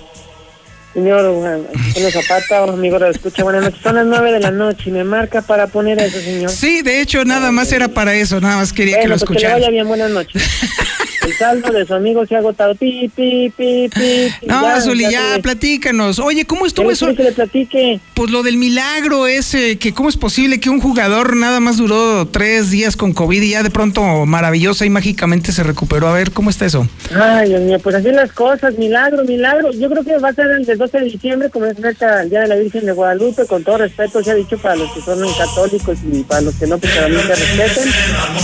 Señor 0.94 1.20
Antonio 1.26 2.12
Zapata, 2.12 2.64
amigo 2.64 3.00
de 3.00 3.10
escucha, 3.12 3.44
buenas 3.44 3.64
noches. 3.64 3.80
Son 3.82 3.96
las 3.96 4.06
nueve 4.06 4.34
de 4.34 4.42
la 4.42 4.52
noche 4.52 4.84
y 4.88 4.92
me 4.92 5.06
marca 5.06 5.42
para 5.42 5.68
poner 5.68 5.98
eso, 6.00 6.20
señor. 6.20 6.50
Sí, 6.50 6.82
de 6.82 7.00
hecho, 7.00 7.24
nada 7.24 7.54
más 7.54 7.72
era 7.72 7.88
para 7.88 8.14
eso, 8.14 8.42
nada 8.42 8.58
más 8.58 8.74
quería 8.74 9.00
que 9.00 9.08
lo 9.08 9.16
Bueno, 9.16 9.26
pues 9.26 9.28
que 9.28 9.34
le 9.34 9.38
escuchara. 9.38 9.54
vaya 9.56 9.70
bien, 9.70 9.88
buenas 9.88 10.12
noches. 10.12 10.44
El 11.26 11.34
saldo 11.34 11.72
de 11.72 11.86
su 11.86 11.94
amigo 11.94 12.26
se 12.26 12.36
ha 12.36 12.40
agotado. 12.40 12.76
Pi, 12.76 13.10
pi, 13.16 13.52
pi, 13.56 13.90
pi. 13.90 14.48
No, 14.48 14.80
Zuli, 14.82 15.04
ya, 15.10 15.36
se- 15.36 15.42
platícanos. 15.42 16.20
Oye, 16.20 16.46
¿cómo 16.46 16.66
estuvo 16.66 16.86
¿Quiere 16.86 16.94
eso? 16.94 17.16
que 17.16 17.24
le 17.24 17.32
platique? 17.32 18.00
Pues 18.14 18.30
lo 18.30 18.44
del 18.44 18.58
milagro 18.58 19.26
ese, 19.28 19.78
que 19.80 19.94
cómo 19.94 20.08
es 20.10 20.18
posible 20.18 20.60
que 20.60 20.70
un 20.70 20.80
jugador 20.80 21.36
nada 21.36 21.60
más 21.60 21.78
duró 21.78 22.28
tres 22.28 22.70
días 22.70 22.96
con 22.96 23.14
COVID 23.14 23.42
y 23.42 23.50
ya 23.50 23.64
de 23.64 23.72
pronto 23.72 24.26
maravillosa 24.26 24.86
y 24.86 24.90
mágicamente 24.90 25.52
se 25.52 25.64
recuperó. 25.64 26.08
A 26.10 26.14
ver, 26.14 26.32
¿cómo 26.32 26.50
está 26.50 26.66
eso? 26.66 26.88
Ay, 27.20 27.50
Dios 27.50 27.62
mío, 27.62 27.80
pues 27.80 27.96
así 27.96 28.12
las 28.12 28.32
cosas, 28.32 28.78
milagro, 28.78 29.24
milagro. 29.26 29.72
Yo 29.72 29.90
creo 29.90 30.04
que 30.04 30.18
va 30.20 30.30
a 30.30 30.34
ser 30.34 30.46
el 30.52 30.66
del 30.66 30.78
12 30.78 31.00
de 31.00 31.06
diciembre, 31.06 31.50
como 31.50 31.66
es 31.66 31.78
el 31.78 32.30
Día 32.30 32.42
de 32.42 32.48
la 32.48 32.56
Virgen 32.56 32.86
de 32.86 32.92
Guadalupe, 32.92 33.46
con 33.48 33.64
todo 33.64 33.80
respeto, 33.80 34.24
se 34.24 34.32
ha 34.32 34.36
dicho 34.36 34.58
para 34.60 34.76
los 34.76 34.92
que 34.92 35.02
son 35.02 35.20
católicos 35.38 35.98
y 36.12 36.24
para 36.24 36.42
los 36.42 36.54
que 36.56 36.68
no, 36.68 36.78
pues 36.78 36.94
también 36.96 37.22
se 37.22 37.36
respeten. 37.36 37.94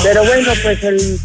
Pero 0.03 0.25
bueno, 0.25 0.51
pues 0.63 0.83
el, 0.83 1.19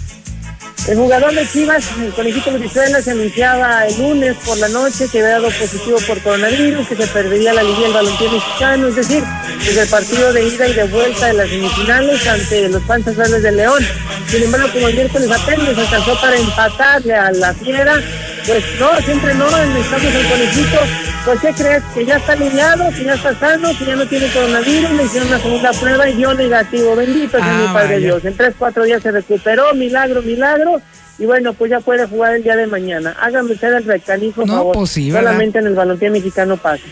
el 0.88 0.96
jugador 0.96 1.34
de 1.34 1.46
Chivas, 1.48 1.84
el 2.00 2.12
conejito 2.12 2.52
Brizuela, 2.52 3.02
se 3.02 3.10
anunciaba 3.10 3.86
el 3.86 3.98
lunes 3.98 4.36
por 4.44 4.56
la 4.58 4.68
noche 4.68 5.08
que 5.10 5.18
había 5.18 5.32
dado 5.32 5.48
positivo 5.50 5.98
por 6.06 6.20
coronavirus, 6.22 6.86
que 6.86 6.96
se 6.96 7.06
perdería 7.08 7.52
la 7.54 7.62
Liga 7.64 7.80
del 7.80 7.92
Balompié 7.92 8.28
Mexicano, 8.30 8.86
es 8.88 8.96
decir, 8.96 9.22
desde 9.64 9.82
el 9.82 9.88
partido 9.88 10.32
de 10.32 10.44
ida 10.46 10.68
y 10.68 10.72
de 10.74 10.84
vuelta 10.84 11.26
de 11.26 11.32
las 11.32 11.48
semifinales 11.48 12.26
ante 12.28 12.68
los 12.68 12.82
Panzas 12.84 13.16
Verdes 13.16 13.42
de 13.42 13.52
León. 13.52 13.84
Sin 14.28 14.42
embargo, 14.44 14.68
como 14.72 14.88
el 14.88 14.94
miércoles 14.94 15.30
apenas 15.30 15.76
alcanzó 15.76 16.20
para 16.20 16.36
empatarle 16.36 17.14
a 17.14 17.32
la 17.32 17.52
Fiera, 17.54 18.00
Pues 18.46 18.62
no, 18.78 18.96
siempre 19.04 19.34
no, 19.34 19.46
estamos 19.48 20.14
el 20.14 20.28
conejito. 20.28 20.78
Pues 21.24 21.40
¿qué 21.40 21.52
crees? 21.52 21.82
Que 21.92 22.06
ya 22.06 22.16
está 22.18 22.34
alineado, 22.34 22.88
que 22.90 23.02
ya 23.02 23.14
está 23.14 23.34
sano, 23.40 23.76
que 23.76 23.84
ya 23.84 23.96
no 23.96 24.06
tiene 24.06 24.28
coronavirus, 24.28 24.90
le 24.92 25.02
hicieron 25.02 25.28
una 25.30 25.40
segunda 25.40 25.72
prueba 25.72 26.08
y 26.08 26.14
dio 26.14 26.32
negativo. 26.32 26.94
Bendito 26.94 27.38
sea 27.38 27.52
mi 27.54 27.66
Ah, 27.66 27.72
Padre 27.72 27.94
vaya. 27.94 28.06
Dios. 28.06 28.24
En 28.24 28.36
tres, 28.36 28.54
cuatro 28.56 28.84
días 28.84 29.02
se 29.02 29.10
recuperó, 29.10 29.74
milagro, 29.74 30.22
milagro. 30.22 30.75
Y 31.18 31.24
bueno, 31.24 31.54
pues 31.54 31.70
ya 31.70 31.80
puede 31.80 32.06
jugar 32.06 32.34
el 32.34 32.42
día 32.42 32.56
de 32.56 32.66
mañana. 32.66 33.16
Hágame 33.20 33.52
usted 33.52 33.72
el 33.74 33.84
recanijo, 33.84 34.44
No, 34.44 34.52
favor. 34.54 34.74
pues. 34.76 34.90
Solamente 35.10 35.58
en 35.58 35.66
el 35.66 35.74
balompié 35.74 36.10
mexicano 36.10 36.56
pasa. 36.58 36.82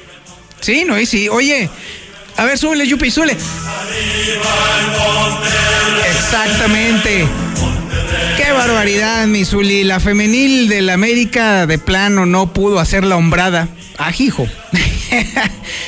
Sí, 0.60 0.84
no, 0.86 0.98
y 0.98 1.04
sí. 1.04 1.28
Oye, 1.28 1.68
a 2.36 2.44
ver, 2.46 2.56
súbele, 2.56 2.86
Yupi, 2.86 3.10
súbele. 3.10 3.36
Exactamente. 6.10 7.26
Qué 8.36 8.52
barbaridad, 8.52 9.26
mi 9.26 9.44
Zuli. 9.44 9.84
La 9.84 10.00
femenil 10.00 10.68
del 10.68 10.90
América 10.90 11.66
de 11.66 11.78
plano 11.78 12.26
no 12.26 12.52
pudo 12.52 12.80
hacer 12.80 13.04
la 13.04 13.16
hombrada. 13.16 13.68
Ajijo. 13.98 14.46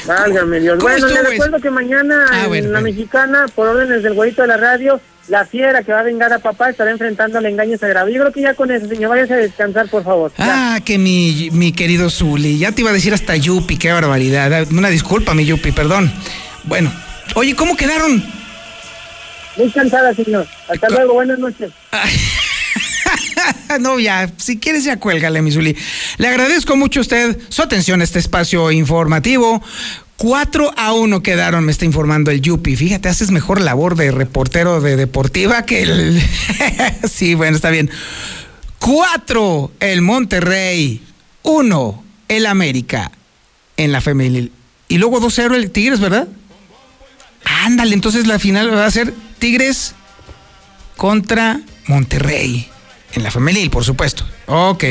Válgame 0.06 0.60
Dios. 0.60 0.78
¿Cómo 0.78 0.88
Bueno, 0.92 1.08
le 1.08 1.22
recuerdo 1.22 1.58
que 1.60 1.70
mañana 1.70 2.26
Ah, 2.30 2.42
en 2.42 2.48
bueno, 2.48 2.68
la 2.68 2.80
bueno. 2.80 2.94
mexicana, 2.94 3.46
por 3.54 3.68
órdenes 3.68 4.02
del 4.02 4.14
güeyito 4.14 4.42
de 4.42 4.48
la 4.48 4.56
radio, 4.56 5.00
la 5.28 5.44
fiera 5.44 5.82
que 5.82 5.92
va 5.92 6.00
a 6.00 6.02
vengar 6.04 6.32
a 6.32 6.38
papá 6.38 6.70
estará 6.70 6.90
enfrentando 6.90 7.38
al 7.38 7.46
engaño 7.46 7.76
sagrado. 7.78 8.08
Yo 8.08 8.20
creo 8.20 8.32
que 8.32 8.42
ya 8.42 8.54
con 8.54 8.70
eso, 8.70 8.86
señor, 8.88 9.10
váyase 9.10 9.34
a 9.34 9.38
descansar, 9.38 9.88
por 9.88 10.04
favor. 10.04 10.32
Ya. 10.38 10.74
Ah, 10.76 10.80
que 10.84 10.98
mi, 10.98 11.48
mi 11.52 11.72
querido 11.72 12.10
Zuli. 12.10 12.58
Ya 12.58 12.72
te 12.72 12.82
iba 12.82 12.90
a 12.90 12.94
decir 12.94 13.12
hasta 13.12 13.36
Yupi, 13.36 13.76
qué 13.76 13.92
barbaridad. 13.92 14.52
Ah, 14.52 14.64
Una 14.70 14.88
disculpa, 14.88 15.34
mi 15.34 15.44
Yupi, 15.44 15.72
perdón. 15.72 16.12
Bueno, 16.64 16.92
oye, 17.34 17.54
¿cómo 17.56 17.76
quedaron? 17.76 18.24
Muy 19.56 19.70
cansada, 19.70 20.14
señor. 20.14 20.46
Hasta 20.68 20.88
luego, 20.90 21.14
buenas 21.14 21.38
noches. 21.38 21.70
no, 23.80 23.98
ya, 23.98 24.30
si 24.36 24.58
quieres 24.58 24.84
ya 24.84 24.98
cuélgale, 24.98 25.42
mi 25.42 25.50
Zuli. 25.50 25.76
Le 26.18 26.28
agradezco 26.28 26.76
mucho 26.76 27.00
a 27.00 27.02
usted 27.02 27.38
su 27.48 27.62
atención 27.62 28.00
a 28.00 28.04
este 28.04 28.18
espacio 28.18 28.70
informativo. 28.70 29.62
4 30.16 30.72
a 30.76 30.92
1 30.92 31.22
quedaron, 31.22 31.64
me 31.64 31.72
está 31.72 31.84
informando 31.84 32.30
el 32.30 32.40
Yupi. 32.40 32.74
Fíjate, 32.76 33.08
haces 33.08 33.30
mejor 33.30 33.60
labor 33.60 33.96
de 33.96 34.10
reportero 34.10 34.80
de 34.80 34.96
deportiva 34.96 35.64
que 35.66 35.82
el... 35.82 36.22
sí, 37.10 37.34
bueno, 37.34 37.56
está 37.56 37.70
bien. 37.70 37.90
4 38.78 39.72
el 39.80 40.02
Monterrey, 40.02 41.02
1 41.42 42.04
el 42.28 42.46
América 42.46 43.12
en 43.76 43.92
la 43.92 44.00
femenil. 44.00 44.52
Y 44.88 44.98
luego 44.98 45.20
2-0 45.20 45.54
el 45.54 45.70
Tigres, 45.70 46.00
¿verdad? 46.00 46.28
Ándale, 47.44 47.92
entonces 47.92 48.26
la 48.26 48.38
final 48.38 48.72
va 48.72 48.86
a 48.86 48.90
ser 48.90 49.12
Tigres 49.38 49.94
contra 50.96 51.60
Monterrey. 51.88 52.68
En 53.12 53.22
la 53.22 53.30
femenil, 53.30 53.68
por 53.68 53.84
supuesto. 53.84 54.26
Ok. 54.46 54.84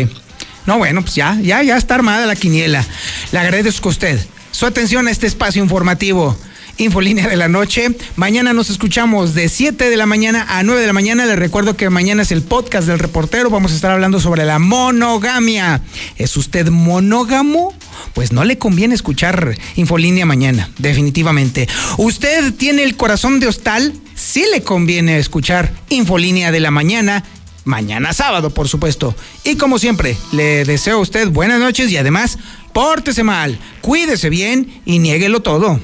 No, 0.67 0.77
bueno, 0.77 1.01
pues 1.01 1.15
ya, 1.15 1.37
ya, 1.41 1.63
ya 1.63 1.77
está 1.77 1.95
armada 1.95 2.25
la 2.25 2.35
quiniela. 2.35 2.85
Le 3.31 3.39
agradezco 3.39 3.89
a 3.89 3.91
usted 3.91 4.19
su 4.55 4.65
atención 4.65 5.07
a 5.07 5.11
este 5.11 5.27
espacio 5.27 5.61
informativo. 5.61 6.37
Infolínea 6.77 7.27
de 7.27 7.35
la 7.35 7.49
noche. 7.49 7.89
Mañana 8.15 8.53
nos 8.53 8.69
escuchamos 8.69 9.33
de 9.33 9.49
7 9.49 9.89
de 9.89 9.97
la 9.97 10.05
mañana 10.05 10.45
a 10.47 10.63
9 10.63 10.79
de 10.79 10.87
la 10.87 10.93
mañana. 10.93 11.25
Les 11.25 11.37
recuerdo 11.37 11.75
que 11.75 11.89
mañana 11.89 12.21
es 12.21 12.31
el 12.31 12.41
podcast 12.41 12.87
del 12.87 12.99
reportero. 12.99 13.49
Vamos 13.49 13.73
a 13.73 13.75
estar 13.75 13.91
hablando 13.91 14.21
sobre 14.21 14.45
la 14.45 14.59
monogamia. 14.59 15.81
¿Es 16.15 16.37
usted 16.37 16.69
monógamo? 16.69 17.73
Pues 18.13 18.31
no 18.31 18.45
le 18.45 18.57
conviene 18.57 18.95
escuchar 18.95 19.57
Infolínea 19.75 20.25
mañana, 20.25 20.69
definitivamente. 20.77 21.67
¿Usted 21.97 22.53
tiene 22.53 22.83
el 22.83 22.95
corazón 22.95 23.41
de 23.41 23.47
hostal? 23.47 23.93
Sí 24.15 24.45
le 24.53 24.63
conviene 24.63 25.17
escuchar 25.17 25.73
Infolínea 25.89 26.53
de 26.53 26.61
la 26.61 26.71
mañana. 26.71 27.25
Mañana 27.65 28.13
sábado, 28.13 28.51
por 28.51 28.69
supuesto. 28.69 29.15
Y 29.43 29.55
como 29.55 29.79
siempre, 29.79 30.15
le 30.31 30.63
deseo 30.65 30.97
a 30.97 31.01
usted 31.01 31.29
buenas 31.29 31.59
noches 31.59 31.89
y 31.91 31.97
además, 31.97 32.37
pórtese 32.75 33.23
mal, 33.23 33.57
cuídese 33.79 34.29
bien 34.29 34.81
y 34.83 34.99
niéguelo 34.99 35.41
todo. 35.41 35.79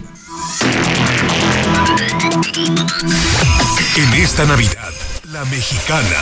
En 3.96 4.14
esta 4.16 4.44
Navidad, 4.44 4.92
la 5.32 5.46
mexicana, 5.46 6.18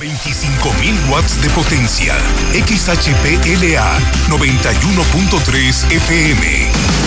25.000 0.00 1.10
watts 1.10 1.42
de 1.42 1.50
potencia, 1.50 2.14
XHPLA 2.54 3.98
91.3 4.28 5.90
FM. 5.90 7.01